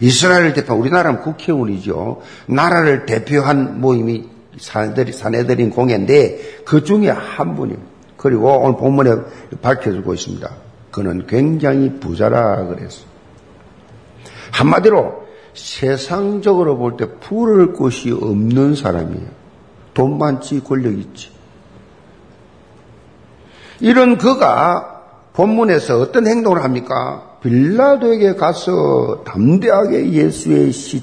이스라엘 0.00 0.52
대표, 0.52 0.74
우리나라는 0.74 1.20
국회의원이죠. 1.20 2.20
나라를 2.46 3.06
대표한 3.06 3.80
모임이 3.80 4.28
사내들, 4.58 5.12
사내들인 5.12 5.70
공회인데 5.70 6.64
그 6.66 6.84
중에 6.84 7.08
한 7.08 7.54
분이에요. 7.54 7.78
그리고 8.18 8.58
오늘 8.58 8.76
본문에 8.76 9.10
밝혀주고 9.62 10.12
있습니다. 10.12 10.50
그는 10.90 11.26
굉장히 11.26 11.98
부자라 11.98 12.66
그랬어요. 12.66 13.15
한마디로 14.56 15.26
세상적으로 15.54 16.76
볼 16.78 16.96
때 16.96 17.06
부를 17.20 17.72
곳이 17.72 18.10
없는 18.10 18.74
사람이에요. 18.74 19.26
돈 19.94 20.18
많지, 20.18 20.62
권력 20.64 20.92
있지. 20.98 21.30
이런 23.80 24.16
그가 24.16 25.02
본문에서 25.34 25.98
어떤 26.00 26.26
행동을 26.26 26.64
합니까? 26.64 27.38
빌라도에게 27.42 28.34
가서 28.34 29.22
담대하게 29.26 30.12
예수의 30.12 30.72
시, 30.72 31.02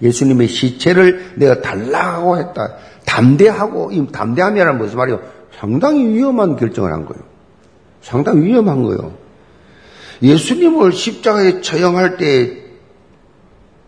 예수님의 0.00 0.48
시체를 0.48 1.32
내가 1.36 1.60
달라고 1.60 2.38
했다. 2.38 2.76
담대하고, 3.04 3.90
이 3.92 4.06
담대함이라는 4.10 4.78
무슨 4.78 4.98
말이요? 4.98 5.20
상당히 5.58 6.06
위험한 6.06 6.56
결정을 6.56 6.92
한 6.92 7.04
거예요. 7.04 7.22
상당히 8.00 8.46
위험한 8.46 8.82
거예요. 8.84 9.12
예수님을 10.22 10.92
십자가에 10.92 11.60
처형할 11.60 12.16
때 12.16 12.61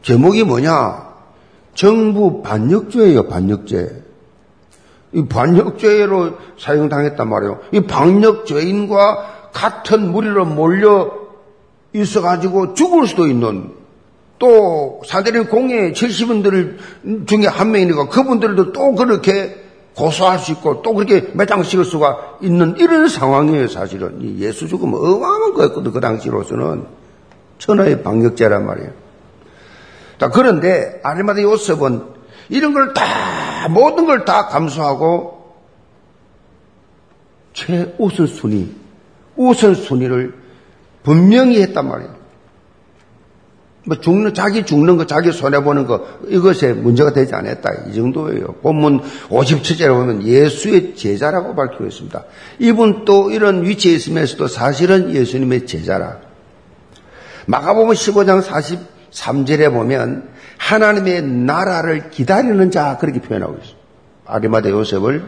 제목이 0.04 0.44
뭐냐? 0.44 1.14
정부 1.74 2.42
반역죄예요, 2.42 3.26
반역죄. 3.26 4.02
이 5.14 5.26
반역죄로 5.26 6.32
사용당했단 6.58 7.28
말이에요. 7.28 7.60
이 7.72 7.80
반역죄인과 7.80 9.50
같은 9.52 10.12
무리로 10.12 10.44
몰려 10.44 11.10
있어가지고 11.94 12.74
죽을 12.74 13.06
수도 13.06 13.26
있는 13.26 13.70
또 14.38 15.00
사대린 15.06 15.46
공예 15.46 15.92
70인들 15.92 17.26
중에 17.26 17.46
한 17.46 17.70
명이니까 17.70 18.08
그분들도 18.08 18.72
또 18.72 18.94
그렇게 18.94 19.56
고소할 19.96 20.40
수 20.40 20.52
있고 20.52 20.82
또 20.82 20.92
그렇게 20.92 21.30
매장 21.34 21.62
씌울 21.62 21.84
수가 21.84 22.38
있는 22.42 22.74
이런 22.78 23.06
상황이에요 23.06 23.68
사실은 23.68 24.38
예수 24.40 24.66
죽으면 24.66 24.98
어마어마한 24.98 25.54
거였거든 25.54 25.92
그 25.92 26.00
당시로서는 26.00 26.84
천하의 27.58 28.02
방역죄란 28.02 28.66
말이에요 28.66 28.90
자 28.90 29.03
그런데 30.30 31.00
아리마다 31.02 31.42
요셉은 31.42 32.14
이런 32.50 32.72
걸 32.74 32.92
다 32.94 33.68
모든 33.68 34.06
걸 34.06 34.24
다 34.24 34.46
감수하고 34.46 35.54
최우선순위 37.52 38.74
우선순위를 39.36 40.34
분명히 41.02 41.62
했단 41.62 41.88
말이에요 41.88 42.14
뭐 43.86 44.00
죽는 44.00 44.32
자기 44.32 44.64
죽는 44.64 44.96
거 44.96 45.06
자기 45.06 45.30
손해 45.30 45.62
보는 45.62 45.86
거 45.86 46.06
이것에 46.28 46.72
문제가 46.72 47.12
되지 47.12 47.34
않았다 47.34 47.88
이 47.90 47.94
정도예요. 47.94 48.54
본문 48.62 49.02
57절에 49.28 49.88
보면 49.88 50.22
예수의 50.26 50.96
제자라고 50.96 51.54
밝히고 51.54 51.84
있습니다. 51.84 52.24
이분 52.60 53.04
또 53.04 53.30
이런 53.30 53.62
위치에 53.62 53.92
있으면서도 53.92 54.46
사실은 54.46 55.14
예수님의 55.14 55.66
제자라. 55.66 56.16
마가복음 57.44 57.92
15장 57.92 58.40
43절에 59.14 59.72
보면 59.72 60.28
하나님의 60.58 61.22
나라를 61.22 62.10
기다리는 62.10 62.70
자 62.70 62.98
그렇게 62.98 63.20
표현하고 63.20 63.56
있어요. 63.62 63.76
아리마대 64.26 64.70
요셉을 64.70 65.24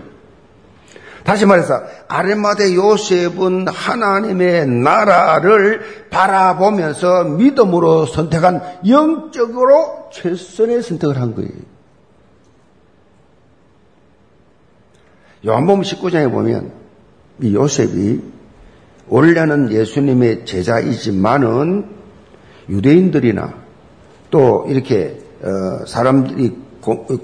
다시 1.24 1.44
말해서 1.44 1.82
아레마대 2.06 2.74
요셉은 2.76 3.66
하나님의 3.66 4.68
나라를 4.68 6.08
바라보면서 6.08 7.24
믿음으로 7.24 8.06
선택한 8.06 8.62
영적으로 8.88 10.08
최선의 10.12 10.82
선택을 10.82 11.20
한 11.20 11.34
거예요. 11.34 11.50
요한복음 15.44 15.82
19장에 15.82 16.30
보면 16.30 16.72
이 17.42 17.54
요셉이 17.54 18.22
원래는 19.08 19.72
예수님의 19.72 20.46
제자이지만은 20.46 21.88
유대인들이나 22.68 23.65
또 24.30 24.66
이렇게 24.68 25.18
어, 25.42 25.84
사람들이 25.86 26.56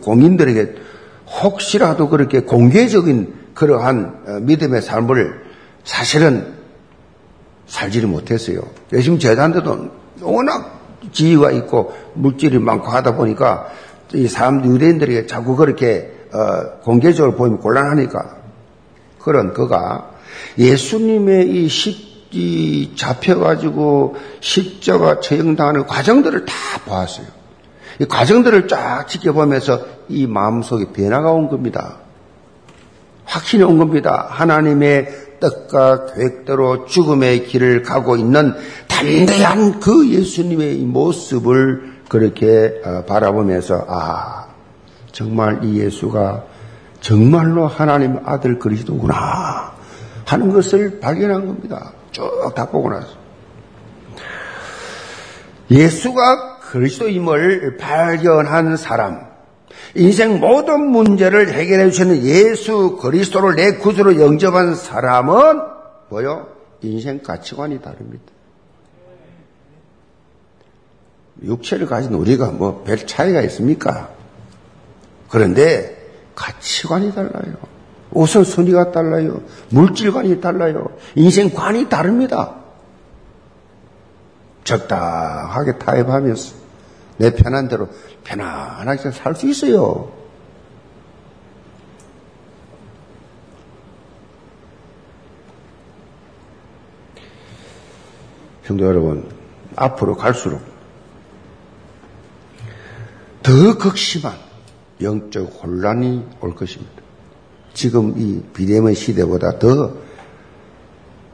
공인들에게 0.02 0.74
혹시라도 1.42 2.08
그렇게 2.08 2.40
공개적인 2.40 3.34
그러한 3.54 4.22
어, 4.26 4.40
믿음의 4.40 4.82
삶을 4.82 5.42
사실은 5.84 6.54
살지를 7.66 8.08
못했어요. 8.08 8.60
열심히 8.92 9.18
제자인데도 9.18 9.90
워낙 10.20 10.80
지위가 11.12 11.50
있고 11.52 11.92
물질이 12.14 12.58
많고 12.58 12.88
하다 12.88 13.16
보니까 13.16 13.66
이 14.14 14.28
사람 14.28 14.64
유대인들에게 14.64 15.26
자꾸 15.26 15.56
그렇게 15.56 16.12
어, 16.32 16.80
공개적으로 16.82 17.34
보이면 17.36 17.60
곤란하니까 17.60 18.36
그런 19.18 19.52
그가 19.52 20.10
예수님의 20.58 21.48
이 21.50 21.68
십 21.68 22.11
이 22.32 22.92
잡혀가지고 22.96 24.16
십자가 24.40 25.20
처형당하는 25.20 25.86
과정들을 25.86 26.46
다 26.46 26.54
보았어요. 26.86 27.26
이 28.00 28.06
과정들을 28.06 28.68
쫙 28.68 29.06
지켜보면서 29.06 29.80
이 30.08 30.26
마음속에 30.26 30.92
변화가 30.92 31.30
온 31.30 31.48
겁니다. 31.48 31.98
확신이 33.24 33.62
온 33.62 33.78
겁니다. 33.78 34.26
하나님의 34.30 35.08
뜻과 35.40 36.06
계획대로 36.06 36.86
죽음의 36.86 37.46
길을 37.46 37.82
가고 37.82 38.16
있는 38.16 38.54
담대한 38.88 39.80
그 39.80 40.08
예수님의 40.08 40.76
모습을 40.78 41.92
그렇게 42.08 42.80
어, 42.84 43.04
바라보면서 43.04 43.84
아 43.88 44.46
정말 45.10 45.64
이 45.64 45.80
예수가 45.80 46.44
정말로 47.00 47.66
하나님 47.66 48.18
아들 48.24 48.58
그리스도구나 48.58 49.72
하는 50.24 50.52
것을 50.52 51.00
발견한 51.00 51.46
겁니다. 51.46 51.92
쭉 52.12 52.54
다 52.54 52.68
보고 52.68 52.90
나서 52.90 53.08
예수가 55.70 56.58
그리스도임을 56.60 57.76
발견한 57.78 58.76
사람 58.76 59.32
인생 59.94 60.38
모든 60.40 60.86
문제를 60.90 61.52
해결해 61.52 61.90
주시는 61.90 62.22
예수 62.24 62.96
그리스도를 62.98 63.56
내 63.56 63.72
구주로 63.78 64.20
영접한 64.20 64.74
사람은 64.74 65.60
뭐요? 66.08 66.48
인생 66.82 67.22
가치관이 67.22 67.80
다릅니다. 67.80 68.24
육체를 71.42 71.86
가진 71.86 72.14
우리가 72.14 72.50
뭐 72.50 72.84
별 72.84 73.06
차이가 73.06 73.40
있습니까? 73.42 74.10
그런데 75.28 75.96
가치관이 76.34 77.14
달라요. 77.14 77.54
우선순위가 78.12 78.92
달라요. 78.92 79.42
물질관이 79.70 80.40
달라요. 80.40 80.90
인생관이 81.14 81.88
다릅니다. 81.88 82.56
적당하게 84.64 85.78
타협하면서 85.78 86.54
내 87.18 87.34
편한 87.34 87.68
대로 87.68 87.88
편안하게 88.24 89.10
살 89.10 89.34
수 89.34 89.48
있어요. 89.48 90.12
성도 98.64 98.86
여러분, 98.86 99.28
앞으로 99.74 100.16
갈수록 100.16 100.62
더 103.42 103.76
극심한 103.76 104.36
영적 105.00 105.60
혼란이 105.62 106.24
올 106.40 106.54
것입니다. 106.54 107.01
지금 107.74 108.14
이 108.16 108.42
비대면 108.52 108.94
시대보다 108.94 109.58
더 109.58 109.92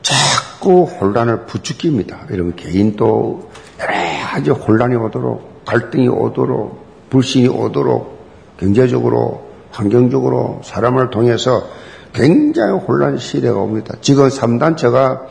자꾸 0.03 0.85
혼란을 0.85 1.47
부추깁니다. 1.47 2.27
여러분, 2.31 2.55
개인도 2.57 3.51
여러 3.81 4.27
가지 4.27 4.51
혼란이 4.51 4.97
오도록, 4.97 5.65
갈등이 5.65 6.09
오도록, 6.09 7.11
불신이 7.11 7.49
오도록, 7.49 8.19
경제적으로, 8.59 9.49
환경적으로 9.71 10.61
사람을 10.65 11.11
통해서 11.11 11.69
굉장히 12.13 12.73
혼란 12.73 13.19
시대가 13.19 13.59
옵니다. 13.59 13.95
지금 14.01 14.29
3단체가 14.29 15.27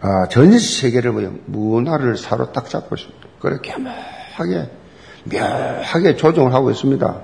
아, 0.00 0.28
전 0.28 0.58
세계를 0.58 1.12
뭐 1.12 1.40
문화를 1.46 2.16
사로 2.16 2.52
딱 2.52 2.68
잡고 2.68 2.96
있습니다. 2.96 3.28
그렇게 3.40 3.74
묘하게, 3.76 4.70
묘하게 5.24 6.16
조정을 6.16 6.52
하고 6.52 6.70
있습니다. 6.70 7.20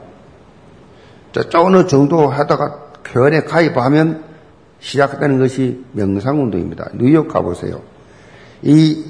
어느 1.54 1.86
정도 1.86 2.28
하다가 2.28 2.91
교원에 3.04 3.42
가입하면 3.42 4.24
시작되는 4.80 5.38
것이 5.38 5.84
명상운동입니다. 5.92 6.90
뉴욕 6.94 7.28
가보세요. 7.28 7.82
이 8.62 9.04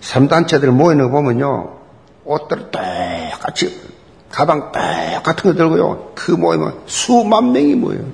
3단체들 0.00 0.66
모이는 0.68 1.06
거 1.06 1.10
보면요. 1.10 1.78
옷들 2.24 2.70
똑같이, 2.70 3.80
가방 4.30 4.70
똑같은 4.70 5.50
거 5.50 5.56
들고요. 5.56 6.12
그 6.14 6.32
모이면 6.32 6.82
수만 6.86 7.52
명이 7.52 7.74
모여요. 7.74 8.04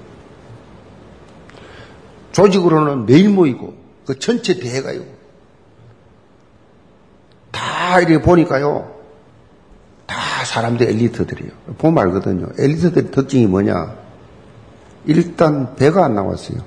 조직으로는 2.32 3.06
매일 3.06 3.28
모이고, 3.28 3.74
그 4.06 4.18
전체 4.18 4.58
대회가요. 4.58 5.02
다 7.50 8.00
이렇게 8.00 8.20
보니까요. 8.20 8.92
다 10.06 10.16
사람들 10.44 10.88
엘리트들이에요. 10.88 11.52
보면 11.78 12.04
알거든요. 12.06 12.48
엘리트들 12.58 13.10
특징이 13.10 13.46
뭐냐? 13.46 14.03
일단 15.06 15.74
배가 15.76 16.04
안 16.04 16.14
나왔어요. 16.14 16.58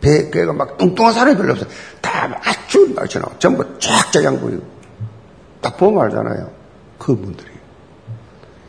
배, 0.00 0.30
배가 0.30 0.52
막 0.52 0.76
뚱뚱한 0.76 1.14
사람이 1.14 1.36
별로 1.36 1.52
없어요. 1.52 1.68
다 2.00 2.40
아주 2.44 2.92
나와. 2.94 3.38
전부 3.38 3.78
쫙 3.78 4.12
저장 4.12 4.38
보이고. 4.40 4.62
딱 5.60 5.76
보면 5.76 6.04
알잖아요. 6.04 6.50
그분들이. 6.98 7.48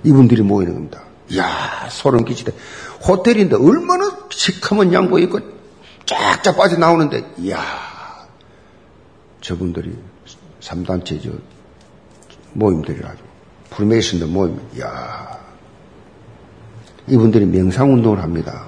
이분들이 0.04 0.42
모이는 0.44 0.74
겁니다. 0.74 1.02
이야, 1.30 1.88
소름 1.90 2.24
끼치대. 2.24 2.54
호텔인데 3.08 3.56
얼마나 3.56 4.18
시커먼 4.30 4.94
양복 4.94 5.20
입고 5.22 5.40
쫙쫙 6.06 6.56
빠져나오는데, 6.56 7.34
이야, 7.40 7.60
저분들이 9.42 9.98
3단체 10.62 11.22
저 11.24 11.32
모임들이라죠. 12.54 13.24
프리메이슨들 13.72 14.28
모임, 14.28 14.62
이야. 14.76 15.45
이분들이 17.08 17.46
명상운동을 17.46 18.22
합니다. 18.22 18.66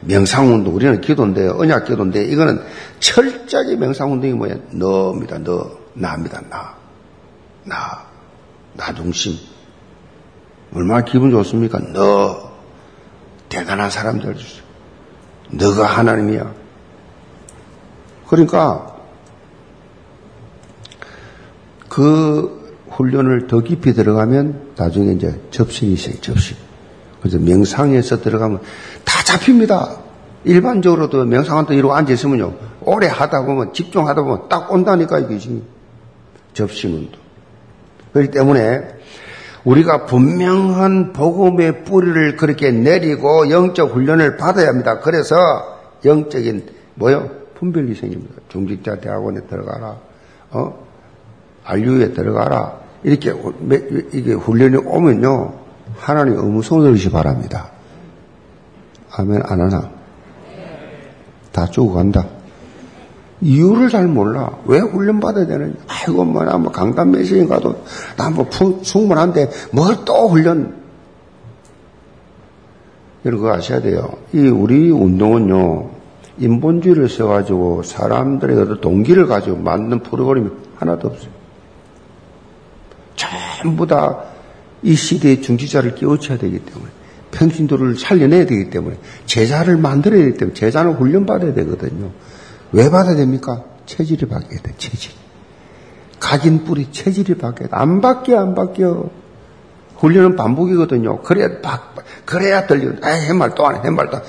명상운동, 0.00 0.74
우리는 0.74 1.00
기도인데, 1.00 1.48
언약 1.48 1.86
기도인데, 1.86 2.24
이거는 2.24 2.60
철저하게 3.00 3.76
명상운동이 3.76 4.32
뭐야? 4.34 4.56
너입니다, 4.70 5.38
너. 5.38 5.70
나입니다, 5.94 6.40
나. 6.48 6.74
나. 7.64 8.04
나 8.74 8.94
중심. 8.94 9.36
얼마나 10.74 11.04
기분 11.04 11.30
좋습니까? 11.30 11.78
너. 11.92 12.52
대단한 13.48 13.90
사람들. 13.90 14.36
너가 15.50 15.84
하나님이야. 15.84 16.52
그러니까, 18.26 18.96
그 21.88 22.76
훈련을 22.88 23.46
더 23.46 23.60
깊이 23.60 23.92
들어가면 23.92 24.72
나중에 24.76 25.12
이제 25.12 25.40
접신이 25.50 25.96
생 25.96 26.20
접신. 26.20 26.56
그래서 27.22 27.38
명상에서 27.38 28.20
들어가면 28.20 28.58
다 29.04 29.22
잡힙니다. 29.24 29.96
일반적으로도 30.44 31.24
명상한테 31.24 31.76
이러고 31.76 31.94
앉아있으면요. 31.94 32.52
오래 32.80 33.06
하다 33.06 33.44
보면, 33.44 33.72
집중하다 33.72 34.22
보면 34.22 34.48
딱 34.48 34.72
온다니까, 34.72 35.20
이게 35.20 35.38
지금. 35.38 35.62
접신운동. 36.52 37.20
그렇기 38.12 38.32
때문에 38.32 38.82
우리가 39.64 40.06
분명한 40.06 41.12
복음의 41.12 41.84
뿌리를 41.84 42.36
그렇게 42.36 42.72
내리고 42.72 43.48
영적 43.48 43.94
훈련을 43.94 44.36
받아야 44.36 44.68
합니다. 44.68 44.98
그래서 44.98 45.36
영적인, 46.04 46.66
뭐요? 46.96 47.30
분별이 47.54 47.94
생깁니다. 47.94 48.34
중직자 48.48 48.96
대학원에 48.96 49.42
들어가라. 49.42 49.96
어? 50.50 50.86
안류에 51.64 52.12
들어가라. 52.12 52.80
이렇게, 53.04 53.32
이게 54.12 54.32
훈련이 54.32 54.78
오면요. 54.78 55.61
하나님 55.96 56.36
의무성을 56.36 56.84
들으시 56.84 57.10
바랍니다. 57.10 57.70
아멘, 59.16 59.42
안 59.44 59.60
하나? 59.60 59.90
다 61.52 61.66
죽어간다. 61.66 62.26
이유를 63.40 63.88
잘 63.90 64.06
몰라. 64.06 64.50
왜 64.66 64.78
훈련받아야 64.78 65.46
되는지. 65.46 65.78
아이고, 65.88 66.24
뭐, 66.24 66.44
나뭐 66.44 66.70
강단 66.70 67.10
매시인 67.10 67.48
가도, 67.48 67.82
나뭐 68.16 68.48
충분한데, 68.82 69.50
뭘 69.72 70.04
또 70.04 70.28
훈련. 70.28 70.80
여러분, 73.24 73.44
그거 73.44 73.56
아셔야 73.56 73.80
돼요. 73.80 74.10
이, 74.32 74.46
우리 74.46 74.90
운동은요, 74.90 75.90
인본주의를 76.38 77.08
써가지고 77.08 77.82
사람들의 77.82 78.80
동기를 78.80 79.26
가지고 79.26 79.58
만든 79.58 80.00
프로그램이 80.00 80.48
하나도 80.76 81.08
없어요. 81.08 81.30
전부 83.14 83.86
다 83.86 84.18
이 84.82 84.94
시대의 84.94 85.42
중지자를 85.42 85.94
깨우쳐야 85.94 86.38
되기 86.38 86.58
때문에 86.58 86.90
평신도를 87.30 87.96
살려내야 87.96 88.46
되기 88.46 88.70
때문에 88.70 88.96
제자를 89.26 89.76
만들어야 89.76 90.24
되기 90.24 90.36
때문에 90.36 90.54
제자는 90.54 90.94
훈련받아야 90.94 91.54
되거든요. 91.54 92.10
왜 92.72 92.90
받아야 92.90 93.16
됩니까? 93.16 93.64
체질이 93.86 94.26
바뀌어야 94.26 94.60
돼, 94.60 94.74
체질. 94.76 95.12
각인 96.20 96.64
뿌리 96.64 96.90
체질이 96.92 97.34
바뀌어야 97.34 97.68
돼. 97.68 97.76
안 97.76 98.00
바뀌어, 98.00 98.38
안 98.38 98.54
바뀌어. 98.54 99.10
훈련은 99.96 100.36
반복이거든요. 100.36 101.22
그래야, 101.22 101.60
바, 101.60 101.92
그래야 102.24 102.66
들리는, 102.66 103.04
아 103.04 103.08
햇말 103.08 103.54
또안 103.54 103.76
해, 103.76 103.80
햇말 103.84 104.10
또, 104.10 104.20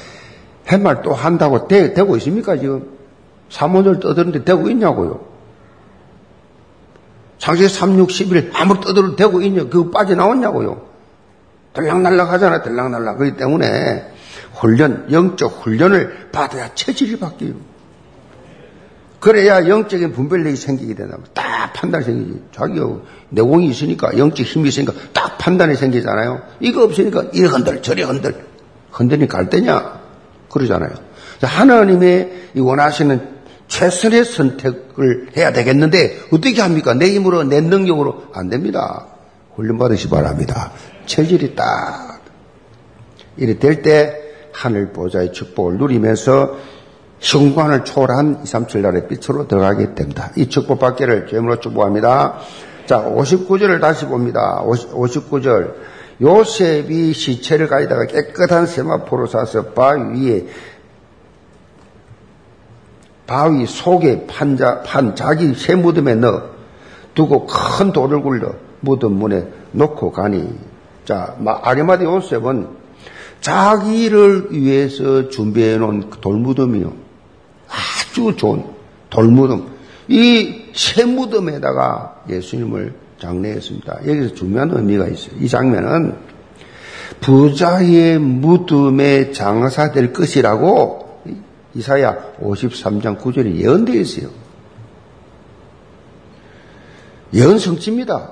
햇말 0.71 1.01
또 1.01 1.13
한다고 1.13 1.67
되, 1.67 1.93
되고 1.93 2.15
있습니까, 2.17 2.57
지금? 2.57 2.93
3원을 3.49 3.99
떠드는데 4.01 4.43
되고 4.43 4.69
있냐고요. 4.69 5.32
상세 7.43 7.67
3, 7.67 7.99
6, 7.99 8.09
11 8.09 8.51
아무리 8.53 8.79
떠들어도 8.79 9.17
되고 9.17 9.41
있냐, 9.41 9.63
그거 9.65 9.91
빠져나왔냐고요. 9.91 10.81
들락날락 11.73 12.31
하잖아, 12.31 12.61
들락날락. 12.61 13.17
그렇기 13.17 13.35
때문에 13.35 14.13
훈련, 14.53 15.07
영적 15.11 15.61
훈련을 15.61 16.29
받아야 16.31 16.73
체질이 16.73 17.19
바뀌어요. 17.19 17.55
그래야 19.19 19.67
영적인 19.67 20.13
분별력이 20.13 20.55
생기게 20.55 20.95
된다. 20.95 21.17
딱 21.33 21.73
판단이 21.73 22.05
생기지. 22.05 22.43
자기가 22.53 22.87
내공이 23.27 23.67
있으니까, 23.67 24.17
영적 24.17 24.45
힘이 24.45 24.69
있으니까 24.69 24.93
딱 25.11 25.37
판단이 25.37 25.75
생기잖아요. 25.75 26.43
이거 26.61 26.85
없으니까 26.85 27.25
이리 27.33 27.45
흔들, 27.45 27.81
저리 27.81 28.03
흔들. 28.03 28.45
흔들니 28.89 29.27
갈 29.27 29.49
때냐? 29.49 29.99
그러잖아요. 30.49 30.91
하나님의 31.41 32.51
원하시는 32.55 33.32
최선의 33.73 34.23
선택을 34.23 35.29
해야 35.35 35.51
되겠는데 35.51 36.19
어떻게 36.31 36.61
합니까? 36.61 36.93
내 36.93 37.09
힘으로 37.09 37.43
내 37.43 37.59
능력으로 37.59 38.25
안 38.31 38.47
됩니다. 38.47 39.07
훈련 39.55 39.79
받으시 39.79 40.09
바랍니다. 40.09 40.71
체질이 41.07 41.55
딱 41.55 42.21
이래 43.35 43.57
될 43.57 43.81
때 43.81 44.21
하늘 44.51 44.93
보좌의 44.93 45.33
축복을 45.33 45.77
누리면서 45.79 46.55
현관을 47.19 47.83
초월한 47.83 48.41
2, 48.43 48.45
3, 48.45 48.67
7날의 48.67 49.07
빛으로 49.07 49.47
들어가게 49.47 49.95
됩니다. 49.95 50.31
이 50.35 50.49
축복 50.49 50.77
받기를 50.77 51.25
죄물로 51.27 51.59
축복합니다. 51.59 52.37
자, 52.85 53.03
59절을 53.03 53.81
다시 53.81 54.05
봅니다. 54.05 54.61
50, 54.61 54.91
59절. 54.91 55.73
요셉이 56.21 57.13
시체를 57.13 57.67
가지다가 57.67 58.05
깨끗한 58.05 58.67
세마포로 58.67 59.25
사서 59.25 59.71
바위 59.73 60.29
위에 60.29 60.45
바위 63.33 63.65
속에 63.65 64.27
판자, 64.27 64.83
판 64.83 65.15
자기 65.15 65.55
새 65.55 65.73
무덤에 65.73 66.13
넣어 66.13 66.43
두고 67.15 67.47
큰 67.47 67.91
돌을 67.91 68.21
굴려 68.21 68.53
무덤 68.79 69.13
문에 69.13 69.47
놓고 69.71 70.11
가니. 70.11 70.47
자, 71.03 71.35
아리마디 71.63 72.05
요셉은 72.05 72.67
자기를 73.41 74.49
위해서 74.51 75.29
준비해 75.29 75.77
놓은 75.77 76.11
그 76.11 76.19
돌무덤이요. 76.19 76.93
아주 77.67 78.35
좋은 78.35 78.65
돌무덤. 79.09 79.67
이 80.09 80.63
새 80.75 81.05
무덤에다가 81.05 82.23
예수님을 82.29 82.93
장례했습니다. 83.19 84.01
여기서 84.07 84.35
중요한 84.35 84.69
의미가 84.71 85.07
있어요. 85.07 85.35
이 85.39 85.47
장면은 85.47 86.15
부자의 87.19 88.19
무덤에 88.19 89.31
장사될 89.31 90.13
것이라고 90.13 91.03
이사야 91.75 92.33
53장 92.41 93.19
9절에 93.19 93.55
예언되어 93.55 93.95
있어요. 93.95 94.29
예언 97.33 97.57
성취입니다. 97.57 98.31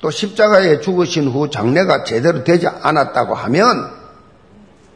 또 0.00 0.10
십자가에 0.10 0.80
죽으신 0.80 1.28
후 1.28 1.50
장례가 1.50 2.04
제대로 2.04 2.44
되지 2.44 2.66
않았다고 2.66 3.34
하면 3.34 3.98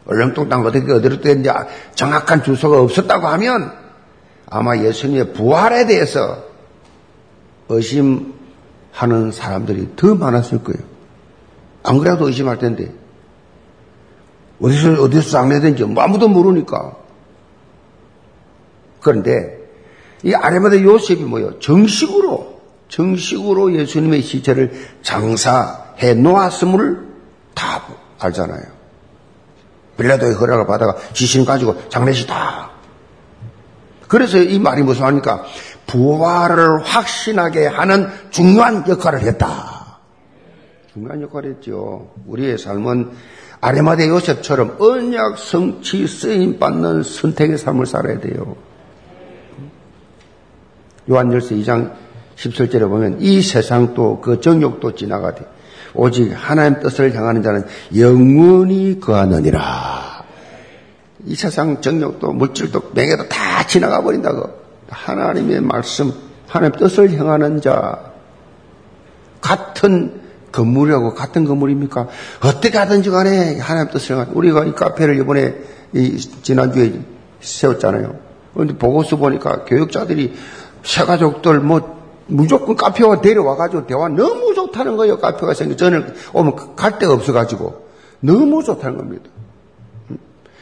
얼렁뚱땅 0.07 0.65
어떻게 0.65 0.93
어디로 0.93 1.21
되는지 1.21 1.51
정확한 1.95 2.43
주소가 2.43 2.81
없었다고 2.81 3.27
하면 3.29 3.73
아마 4.49 4.77
예수님의 4.77 5.33
부활에 5.33 5.87
대해서 5.87 6.45
의심하는 7.69 9.33
사람들이 9.33 9.93
더 9.97 10.15
많았을 10.15 10.63
거예요. 10.65 10.83
안 11.83 11.99
그래도 11.99 12.27
의심할 12.27 12.59
텐데. 12.59 12.93
어디서, 14.61 15.03
어디서 15.03 15.31
장례된지 15.31 15.85
아무도 15.97 16.29
모르니까. 16.29 16.97
그런데 19.03 19.59
이 20.23 20.33
아레마다 20.35 20.81
요셉이 20.81 21.25
뭐요? 21.25 21.59
정식으로, 21.59 22.61
정식으로 22.89 23.75
예수님의 23.75 24.23
시체를 24.23 24.73
장사해 25.03 26.15
놓았음을 26.15 27.09
다 27.55 27.83
알잖아요. 28.19 28.63
빌라도의 29.99 30.35
허락을 30.35 30.67
받아가 30.67 30.97
지신 31.13 31.45
가지고 31.45 31.89
장례식 31.89 32.27
다 32.27 32.71
그래서 34.09 34.39
이 34.39 34.59
말이 34.59 34.83
무슨 34.83 35.03
말입니까? 35.03 35.45
부활을 35.87 36.83
확신하게 36.83 37.67
하는 37.67 38.09
중요한 38.31 38.87
역할을 38.87 39.23
했다. 39.23 40.01
중요한 40.93 41.23
역할을 41.23 41.55
했죠. 41.55 42.11
우리의 42.27 42.59
삶은 42.59 43.11
아레마데 43.63 44.09
요셉처럼 44.09 44.77
언약 44.79 45.39
성취 45.39 46.07
쓰임 46.07 46.59
받는 46.59 47.03
선택의 47.03 47.57
삶을 47.57 47.87
살아야 47.87 48.21
돼요. 48.21 48.57
요한열세 51.11 51.55
2장 51.57 51.93
17절에 52.37 52.89
보면 52.89 53.21
이 53.21 53.43
세상도 53.43 54.21
그 54.21 54.41
정욕도 54.41 54.95
지나가되 54.95 55.47
오직 55.95 56.33
하나님 56.33 56.81
뜻을 56.81 57.15
향하는 57.15 57.43
자는 57.43 57.65
영원히 57.97 58.99
거하느니라. 58.99 60.25
이 61.27 61.35
세상 61.35 61.81
정력도 61.81 62.33
물질도 62.33 62.93
명예도 62.95 63.29
다 63.29 63.67
지나가 63.67 64.03
버린다고. 64.03 64.63
하나님의 64.89 65.61
말씀, 65.61 66.13
하나님 66.49 66.79
뜻을 66.79 67.17
향하는 67.19 67.61
자, 67.61 68.13
같은 69.41 70.21
건물이라고 70.51 71.15
같은 71.15 71.45
건물입니까? 71.45 72.09
어떻게 72.45 72.77
하든지 72.77 73.11
간에 73.11 73.59
하나님 73.59 73.91
뜻을 73.91 74.13
향하는, 74.13 74.35
우리가 74.35 74.65
이 74.65 74.73
카페를 74.75 75.19
이번에 75.19 75.55
이 75.95 76.19
지난주에 76.19 77.01
세웠잖아요. 77.41 78.19
그런데 78.53 78.77
보고서 78.77 79.17
보니까 79.17 79.65
교육자들이 79.65 80.35
새가족들 80.85 81.61
뭐 81.61 82.03
무조건 82.27 82.77
카페와 82.77 83.21
데려와가지고 83.21 83.87
대화 83.87 84.09
너무 84.09 84.55
좋다는 84.55 84.97
거예요. 84.97 85.19
카페가 85.19 85.55
생겨. 85.55 85.77
저는 85.77 86.15
오면 86.33 86.77
갈 86.77 86.99
데가 86.99 87.13
없어가지고 87.15 87.87
너무 88.21 88.63
좋다는 88.63 88.99
겁니다. 88.99 89.25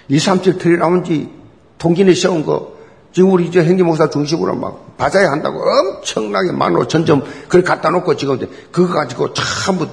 2, 0.09 0.19
3, 0.19 0.43
7 0.43 0.59
틀이 0.59 0.79
나온 0.79 1.05
지 1.05 1.31
통gin에 1.79 2.15
세운 2.15 2.45
거 2.45 2.73
지금 3.13 3.33
우리 3.33 3.47
이제 3.47 3.63
행기 3.63 3.83
목사 3.83 4.09
중심으로 4.09 4.55
막 4.55 4.97
받아야 4.97 5.31
한다고 5.31 5.61
엄청나게 5.63 6.53
만 6.53 6.77
오천 6.77 7.07
점 7.07 7.23
그걸 7.45 7.63
갖다 7.63 7.91
놓고 7.91 8.17
지금 8.17 8.39
그거 8.71 8.95
가지고 8.95 9.33
전부 9.33 9.87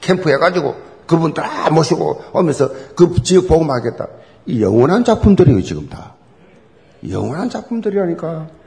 캠프 0.00 0.30
해가지고 0.30 0.74
그분 1.06 1.34
다 1.34 1.70
모시고 1.70 2.24
오면서 2.32 2.70
그 2.94 3.22
지역 3.22 3.48
복음하겠다. 3.48 4.06
이 4.46 4.62
영원한 4.62 5.04
작품들이에요 5.04 5.62
지금 5.62 5.88
다. 5.88 6.14
영원한 7.08 7.50
작품들이라니까. 7.50 8.59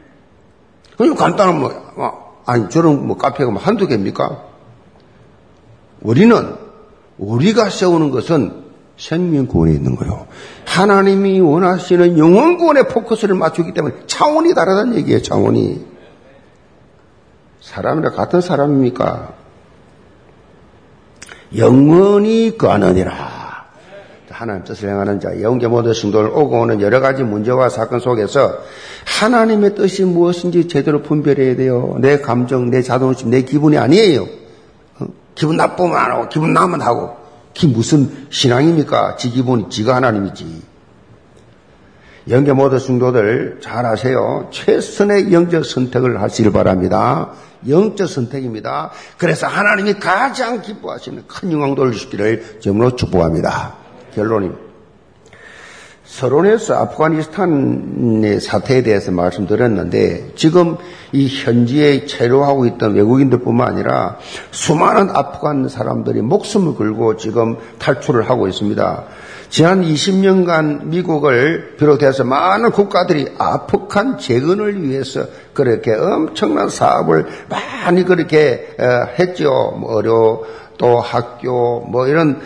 그냥 0.97 1.15
간단한 1.15 1.59
뭐, 1.59 1.71
뭐 1.95 2.41
아니 2.45 2.69
저런 2.69 3.07
뭐 3.07 3.17
카페가 3.17 3.51
뭐 3.51 3.61
한두 3.61 3.87
개입니까? 3.87 4.43
우리는 6.01 6.55
우리가 7.17 7.69
세우는 7.69 8.11
것은 8.11 8.63
생명구원에 8.97 9.71
있는 9.73 9.95
거요. 9.95 10.27
하나님이 10.65 11.39
원하시는 11.39 12.17
영원구원에 12.17 12.83
포커스를 12.83 13.35
맞추기 13.35 13.73
때문에 13.73 13.95
차원이 14.07 14.53
다르다는 14.53 14.95
얘기예요, 14.95 15.21
차원이. 15.21 15.85
사람이랑 17.61 18.13
같은 18.15 18.41
사람입니까? 18.41 19.33
영원히 21.55 22.57
거하느니라. 22.57 23.32
하나님 24.33 24.63
뜻을 24.63 24.89
행하는 24.89 25.19
자, 25.19 25.41
영계 25.41 25.67
모든 25.67 25.93
성도를 25.93 26.31
오고 26.31 26.61
오는 26.61 26.81
여러 26.81 26.99
가지 26.99 27.23
문제와 27.23 27.69
사건 27.69 27.99
속에서 27.99 28.57
하나님의 29.05 29.75
뜻이 29.75 30.03
무엇인지 30.03 30.67
제대로 30.67 31.03
분별해야 31.03 31.55
돼요. 31.55 31.97
내 31.99 32.19
감정, 32.19 32.71
내 32.71 32.81
자존심, 32.81 33.29
내 33.29 33.43
기분이 33.43 33.77
아니에요. 33.77 34.27
어? 34.99 35.05
기분 35.35 35.55
나쁘면 35.55 35.95
안 35.95 36.11
하고, 36.11 36.29
기분 36.29 36.53
나면 36.53 36.81
하고. 36.81 37.15
그 37.57 37.67
무슨 37.67 38.09
신앙입니까? 38.31 39.15
지 39.17 39.29
기본이 39.29 39.69
지가 39.69 39.95
하나님이지. 39.95 40.63
영계 42.29 42.53
모든 42.53 42.79
성도들 42.79 43.59
잘 43.61 43.85
아세요. 43.85 44.47
최선의 44.51 45.31
영적 45.31 45.65
선택을 45.65 46.21
하시길 46.21 46.51
바랍니다. 46.51 47.31
영적 47.67 48.09
선택입니다. 48.09 48.91
그래서 49.17 49.45
하나님이 49.45 49.95
가장 49.95 50.61
기뻐하시는 50.61 51.23
큰 51.27 51.51
영광 51.51 51.75
돌리시기를 51.75 52.59
점으로 52.61 52.95
축복합니다. 52.95 53.82
결론입니다. 54.15 54.73
서론에서 56.13 56.75
아프가니스탄의 56.75 58.39
사태에 58.39 58.83
대해서 58.83 59.11
말씀드렸는데 59.11 60.33
지금 60.35 60.77
이 61.11 61.27
현지에 61.27 62.05
체류하고 62.05 62.67
있던 62.67 62.93
외국인들뿐만 62.93 63.67
아니라 63.67 64.17
수많은 64.51 65.09
아프간 65.09 65.67
사람들이 65.67 66.21
목숨을 66.21 66.75
걸고 66.75 67.17
지금 67.17 67.57
탈출을 67.79 68.29
하고 68.29 68.47
있습니다. 68.47 69.05
지난 69.49 69.81
20년간 69.81 70.85
미국을 70.85 71.77
비롯해서 71.77 72.23
많은 72.25 72.71
국가들이 72.71 73.33
아프간 73.39 74.19
재건을 74.19 74.83
위해서 74.83 75.25
그렇게 75.53 75.93
엄청난 75.93 76.69
사업을 76.69 77.25
많이 77.49 78.03
그렇게 78.03 78.75
어, 78.79 79.07
했죠. 79.17 79.75
뭐 79.79 79.95
의료 79.95 80.45
또 80.77 80.99
학교 80.99 81.79
뭐 81.81 82.07
이런 82.07 82.39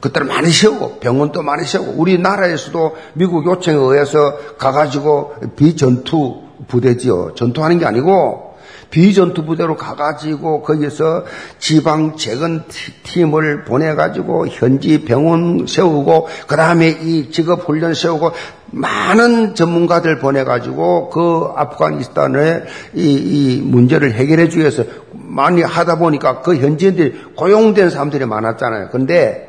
그때를 0.00 0.28
많이 0.28 0.50
세우고 0.50 1.00
병원도 1.00 1.42
많이 1.42 1.64
세우고 1.64 1.92
우리나라에서도 1.96 2.96
미국 3.14 3.46
요청에 3.46 3.76
의해서 3.76 4.56
가가지고 4.56 5.34
비전투 5.56 6.42
부대지요. 6.68 7.34
전투하는 7.34 7.78
게 7.78 7.86
아니고 7.86 8.48
비전투 8.90 9.44
부대로 9.44 9.76
가가지고 9.76 10.62
거기서 10.62 11.24
지방 11.58 12.16
재건 12.16 12.64
팀을 13.02 13.64
보내가지고 13.64 14.48
현지 14.48 15.04
병원 15.04 15.66
세우고 15.66 16.28
그 16.46 16.56
다음에 16.56 16.88
이 16.88 17.30
직업 17.30 17.68
훈련 17.68 17.92
세우고 17.92 18.32
많은 18.70 19.54
전문가들 19.54 20.18
보내가지고 20.18 21.10
그 21.10 21.48
아프가니스탄의 21.54 22.64
이, 22.94 23.12
이 23.12 23.62
문제를 23.62 24.12
해결해 24.12 24.48
주기 24.48 24.60
위해서 24.60 24.84
많이 25.12 25.62
하다 25.62 25.98
보니까 25.98 26.40
그 26.40 26.56
현지인들이 26.56 27.34
고용된 27.36 27.90
사람들이 27.90 28.24
많았잖아요. 28.24 28.88
근데 28.90 29.47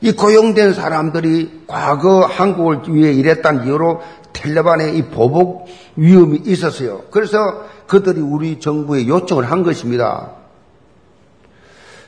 이 0.00 0.12
고용된 0.12 0.72
사람들이 0.72 1.64
과거 1.66 2.20
한국을 2.24 2.82
위해 2.88 3.12
일했다는 3.12 3.66
이유로 3.66 4.00
탈레반의 4.32 4.96
이 4.96 5.02
보복 5.02 5.66
위험이 5.96 6.40
있었어요. 6.44 7.02
그래서 7.10 7.38
그들이 7.86 8.20
우리 8.20 8.60
정부에 8.60 9.06
요청을 9.06 9.50
한 9.50 9.62
것입니다. 9.62 10.30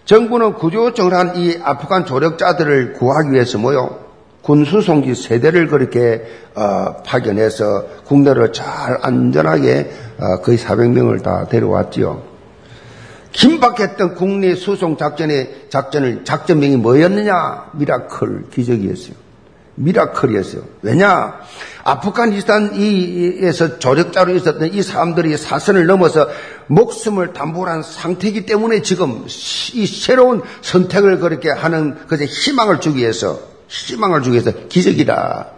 정부는 0.04 0.54
구조 0.54 0.86
요청을 0.86 1.14
한 1.14 1.36
이 1.36 1.58
아프간 1.62 2.06
조력자들을 2.06 2.94
구하기 2.94 3.32
위해서 3.32 3.58
뭐요? 3.58 4.00
군수송기 4.42 5.14
세대를 5.14 5.68
그렇게 5.68 6.24
어, 6.54 6.96
파견해서 7.04 7.84
국내로 8.06 8.50
잘 8.50 8.98
안전하게 9.00 9.90
어, 10.18 10.36
거의 10.42 10.58
400명을 10.58 11.22
다 11.22 11.46
데려왔지요. 11.48 12.31
긴박했던 13.32 14.14
국내 14.14 14.54
수송 14.54 14.96
작전의 14.96 15.66
작전을 15.70 16.24
작전명이 16.24 16.76
뭐였느냐? 16.76 17.70
miracle 17.74 18.50
기적이었어요. 18.50 19.14
미라클이었어요. 19.74 20.62
왜냐? 20.82 21.40
아프가니스탄에서 21.82 23.78
조력자로 23.78 24.34
있었던 24.34 24.72
이 24.72 24.82
사람들이 24.82 25.36
사선을 25.36 25.86
넘어서 25.86 26.28
목숨을 26.66 27.32
담보한 27.32 27.82
상태이기 27.82 28.46
때문에 28.46 28.82
지금 28.82 29.24
이 29.26 29.86
새로운 29.86 30.42
선택을 30.60 31.18
그렇게 31.18 31.50
하는 31.50 32.06
그제 32.06 32.26
희망을 32.26 32.80
주기 32.80 32.98
위해서 33.00 33.40
희망을 33.68 34.22
주기 34.22 34.34
위해서 34.34 34.52
기적이다. 34.68 35.48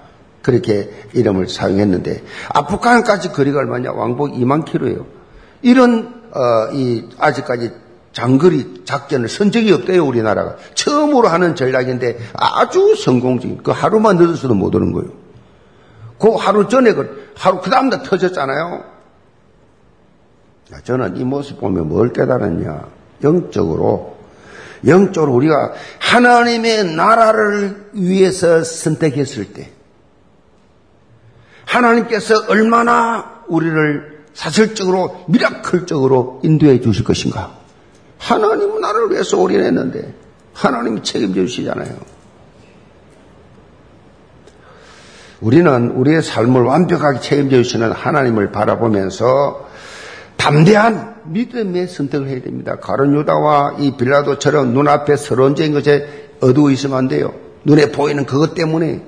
그렇게 0.43 0.91
이름을 1.15 1.49
사용했는데 1.49 2.23
아프간까지 2.51 3.33
거리가 3.33 3.59
얼마냐? 3.59 3.93
왕복 3.93 4.33
2만 4.35 4.65
킬로예요. 4.65 5.07
이런 5.63 6.24
어, 6.35 6.73
이 6.73 7.09
아직까지 7.19 7.73
장거리 8.13 8.83
작전을 8.85 9.29
선 9.29 9.51
적이 9.51 9.73
없대요, 9.73 10.05
우리나라가. 10.05 10.57
처음으로 10.75 11.29
하는 11.29 11.55
전략인데 11.55 12.19
아주 12.35 12.95
성공적인, 12.97 13.63
그 13.63 13.71
하루만 13.71 14.17
늦어서도 14.17 14.55
못 14.55 14.75
오는 14.75 14.93
거예요. 14.93 15.11
그 16.19 16.31
하루 16.35 16.69
전에 16.69 16.93
그, 16.93 17.33
하루, 17.37 17.61
그 17.61 17.71
다음 17.71 17.91
날 17.91 18.03
터졌잖아요. 18.03 18.85
저는 20.85 21.17
이 21.17 21.25
모습 21.25 21.61
보면 21.61 21.89
뭘 21.89 22.13
깨달았냐. 22.13 22.87
영적으로, 23.23 24.17
영적으로 24.87 25.33
우리가 25.35 25.73
하나님의 25.99 26.95
나라를 26.95 27.91
위해서 27.95 28.63
선택했을 28.63 29.53
때, 29.53 29.71
하나님께서 31.67 32.47
얼마나 32.49 33.43
우리를 33.49 34.14
사실적으로, 34.35 35.25
미라클적으로 35.29 36.41
인도해 36.43 36.81
주실 36.81 37.05
것인가. 37.05 37.57
하나님은 38.19 38.81
나를 38.81 39.11
위해서 39.11 39.39
올인했는데 39.39 40.15
하나님이 40.53 41.03
책임져 41.03 41.43
주시잖아요. 41.43 41.97
우리는 45.41 45.91
우리의 45.91 46.23
삶을 46.23 46.63
완벽하게 46.63 47.21
책임져 47.21 47.63
주시는 47.63 47.93
하나님을 47.93 48.51
바라보면서 48.51 49.69
담대한 50.37 51.17
믿음의 51.25 51.89
선택을 51.89 52.29
해야 52.29 52.43
됩니다. 52.43 52.77
가론 52.81 53.15
유다와 53.15 53.77
이 53.79 53.97
빌라도처럼 53.97 54.73
눈앞에 54.73 55.17
서론적인 55.17 55.73
것에 55.75 56.31
어두워 56.41 56.71
있으면 56.71 56.99
안 56.99 57.09
돼요. 57.09 57.33
눈에 57.65 57.93
보이는 57.93 58.27
그것 58.27 58.55
때문에 58.55 59.03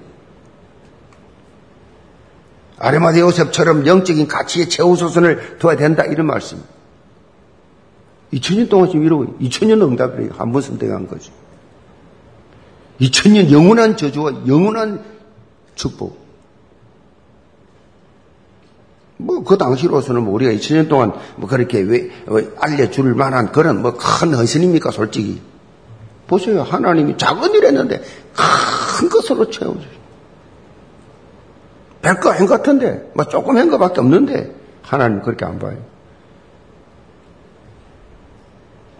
아레마디 2.78 3.20
요셉처럼 3.20 3.86
영적인 3.86 4.28
가치의 4.28 4.68
최우선을 4.68 5.58
둬야 5.58 5.76
된다 5.76 6.04
이런 6.04 6.26
말씀. 6.26 6.62
2000년 8.32 8.68
동안 8.68 8.88
지금 8.88 9.04
이러고 9.04 9.36
2000년 9.40 9.82
응답을. 9.82 10.32
한 10.36 10.52
번 10.52 10.60
선택한 10.62 11.06
거죠. 11.06 11.32
2000년 13.00 13.50
영원한 13.50 13.96
저주와 13.96 14.46
영원한 14.46 15.02
축복. 15.74 16.24
뭐, 19.18 19.42
그 19.42 19.56
당시로서는 19.56 20.22
뭐 20.24 20.34
우리가 20.34 20.52
2000년 20.52 20.88
동안 20.88 21.12
뭐 21.36 21.48
그렇게 21.48 21.80
왜, 21.80 22.10
왜 22.26 22.48
알려줄 22.60 23.14
만한 23.14 23.52
그런 23.52 23.80
뭐 23.80 23.92
큰 23.92 24.34
헌신입니까, 24.34 24.90
솔직히. 24.90 25.40
보세요. 26.26 26.62
하나님이 26.62 27.16
작은 27.16 27.54
일 27.54 27.64
했는데 27.64 28.02
큰 28.34 29.08
것으로 29.08 29.48
채워줘요. 29.50 29.96
별거 32.06 32.30
아닌 32.30 32.46
것 32.46 32.54
같은데, 32.58 33.10
뭐 33.14 33.26
조금 33.26 33.56
한 33.56 33.68
것밖에 33.68 34.00
없는데, 34.00 34.54
하나님 34.82 35.22
그렇게 35.22 35.44
안 35.44 35.58
봐요. 35.58 35.76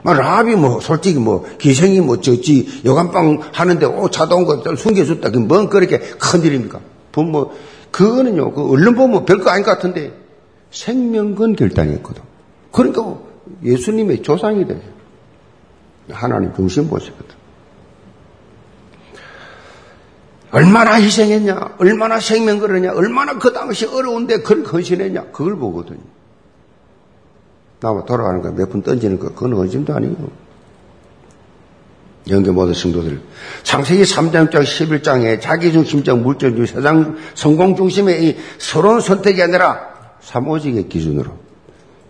라비 0.03 0.55
뭐 0.55 0.81
솔직히 0.81 1.19
뭐 1.19 1.45
기생이 1.59 2.01
뭐 2.01 2.21
저지 2.21 2.83
여간빵 2.85 3.41
하는데 3.53 3.87
오 3.87 4.09
자동 4.09 4.45
것들 4.45 4.77
숨겨줬다 4.77 5.31
그뭔 5.31 5.69
그렇게 5.69 5.99
큰 5.99 6.43
일입니까? 6.43 6.81
뭐 7.17 7.57
그거는요 7.91 8.53
그 8.53 8.71
얼른 8.71 8.95
보면 8.95 9.25
별거 9.25 9.51
아닌 9.51 9.65
것 9.65 9.73
같은데 9.73 10.13
생명건 10.71 11.57
결단이었거든. 11.57 12.23
그러니까 12.71 13.17
예수님의 13.65 14.23
조상이 14.23 14.67
돼요. 14.67 14.81
하나님 16.11 16.55
중심 16.55 16.89
보시거든. 16.89 17.36
얼마나 20.57 20.95
희생했냐, 20.95 21.77
얼마나 21.79 22.19
생명 22.19 22.59
걸었냐, 22.59 22.93
얼마나 22.93 23.39
그 23.39 23.53
당시 23.53 23.85
어려운데 23.87 24.39
그걸 24.39 24.65
헌신했냐, 24.65 25.25
그걸 25.33 25.57
보거든요. 25.57 26.01
나와 27.81 28.05
돌아가는 28.07 28.41
거 28.41 28.51
몇 28.53 28.71
분 28.71 28.81
던지는 28.83 29.19
거 29.19 29.29
그건 29.35 29.53
의심도 29.53 29.95
아니고 29.95 30.31
영계 32.31 32.51
모든 32.51 32.73
성도들 32.73 33.21
창세기 33.65 34.03
3장적 34.03 34.63
11장에 34.63 35.41
자기중심적 35.43 36.21
물질주의 36.21 36.67
세상 36.67 37.19
성공 37.35 37.77
중심의 37.77 38.25
이 38.25 38.37
서로운 38.59 39.01
선택이 39.01 39.43
아니라 39.43 39.95
사모직의 40.23 40.89
기준으로 40.89 41.33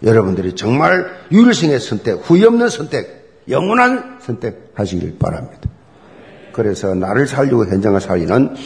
여러분들이 0.05 0.55
정말 0.55 1.11
유일성의 1.33 1.81
선택, 1.81 2.21
후회 2.23 2.47
없는 2.47 2.69
선택, 2.69 3.43
영원한 3.49 4.19
선택 4.21 4.71
하시길 4.75 5.17
바랍니다. 5.19 5.69
그래서 6.57 6.95
나를 6.95 7.27
살리고 7.27 7.67
현장을 7.67 8.01
살리는 8.01 8.57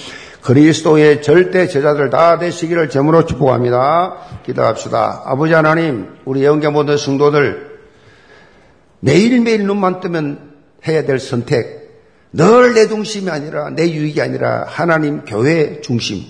그리스도의 0.42 1.22
절대 1.22 1.66
제자들 1.66 2.08
다 2.08 2.38
되시기를 2.38 2.88
제물로 2.88 3.26
축복합니다. 3.26 4.14
기도합시다. 4.46 5.24
아버지 5.26 5.52
하나님, 5.52 6.06
우리 6.24 6.44
영계 6.44 6.68
모든 6.68 6.96
성도들 6.96 7.68
매일매일 9.00 9.66
눈만 9.66 10.00
뜨면 10.00 10.52
해야 10.86 11.04
될 11.04 11.18
선택, 11.18 11.80
늘 12.32 12.74
내 12.74 12.86
중심이 12.86 13.28
아니라 13.28 13.70
내 13.70 13.90
유익이 13.90 14.22
아니라 14.22 14.64
하나님 14.68 15.24
교회 15.24 15.80
중심. 15.80 16.22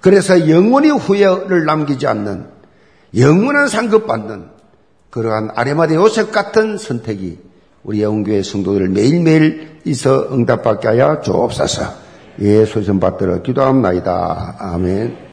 그래서 0.00 0.50
영원히 0.50 0.90
후회를 0.90 1.66
남기지 1.66 2.06
않는 2.08 2.46
영원한 3.16 3.68
상급 3.68 4.08
받는 4.08 4.48
그러한 5.10 5.50
아레마데 5.54 5.94
요셉 5.94 6.32
같은 6.32 6.78
선택이 6.78 7.38
우리 7.82 8.02
영교회 8.02 8.42
성도들 8.42 8.88
매일매일 8.88 9.80
있어 9.84 10.28
응답받게 10.32 10.88
하여 10.88 11.20
주옵소서. 11.22 11.82
예, 12.40 12.64
소선 12.64 13.00
받들어 13.00 13.42
기도합나이다. 13.42 14.56
아멘. 14.58 15.28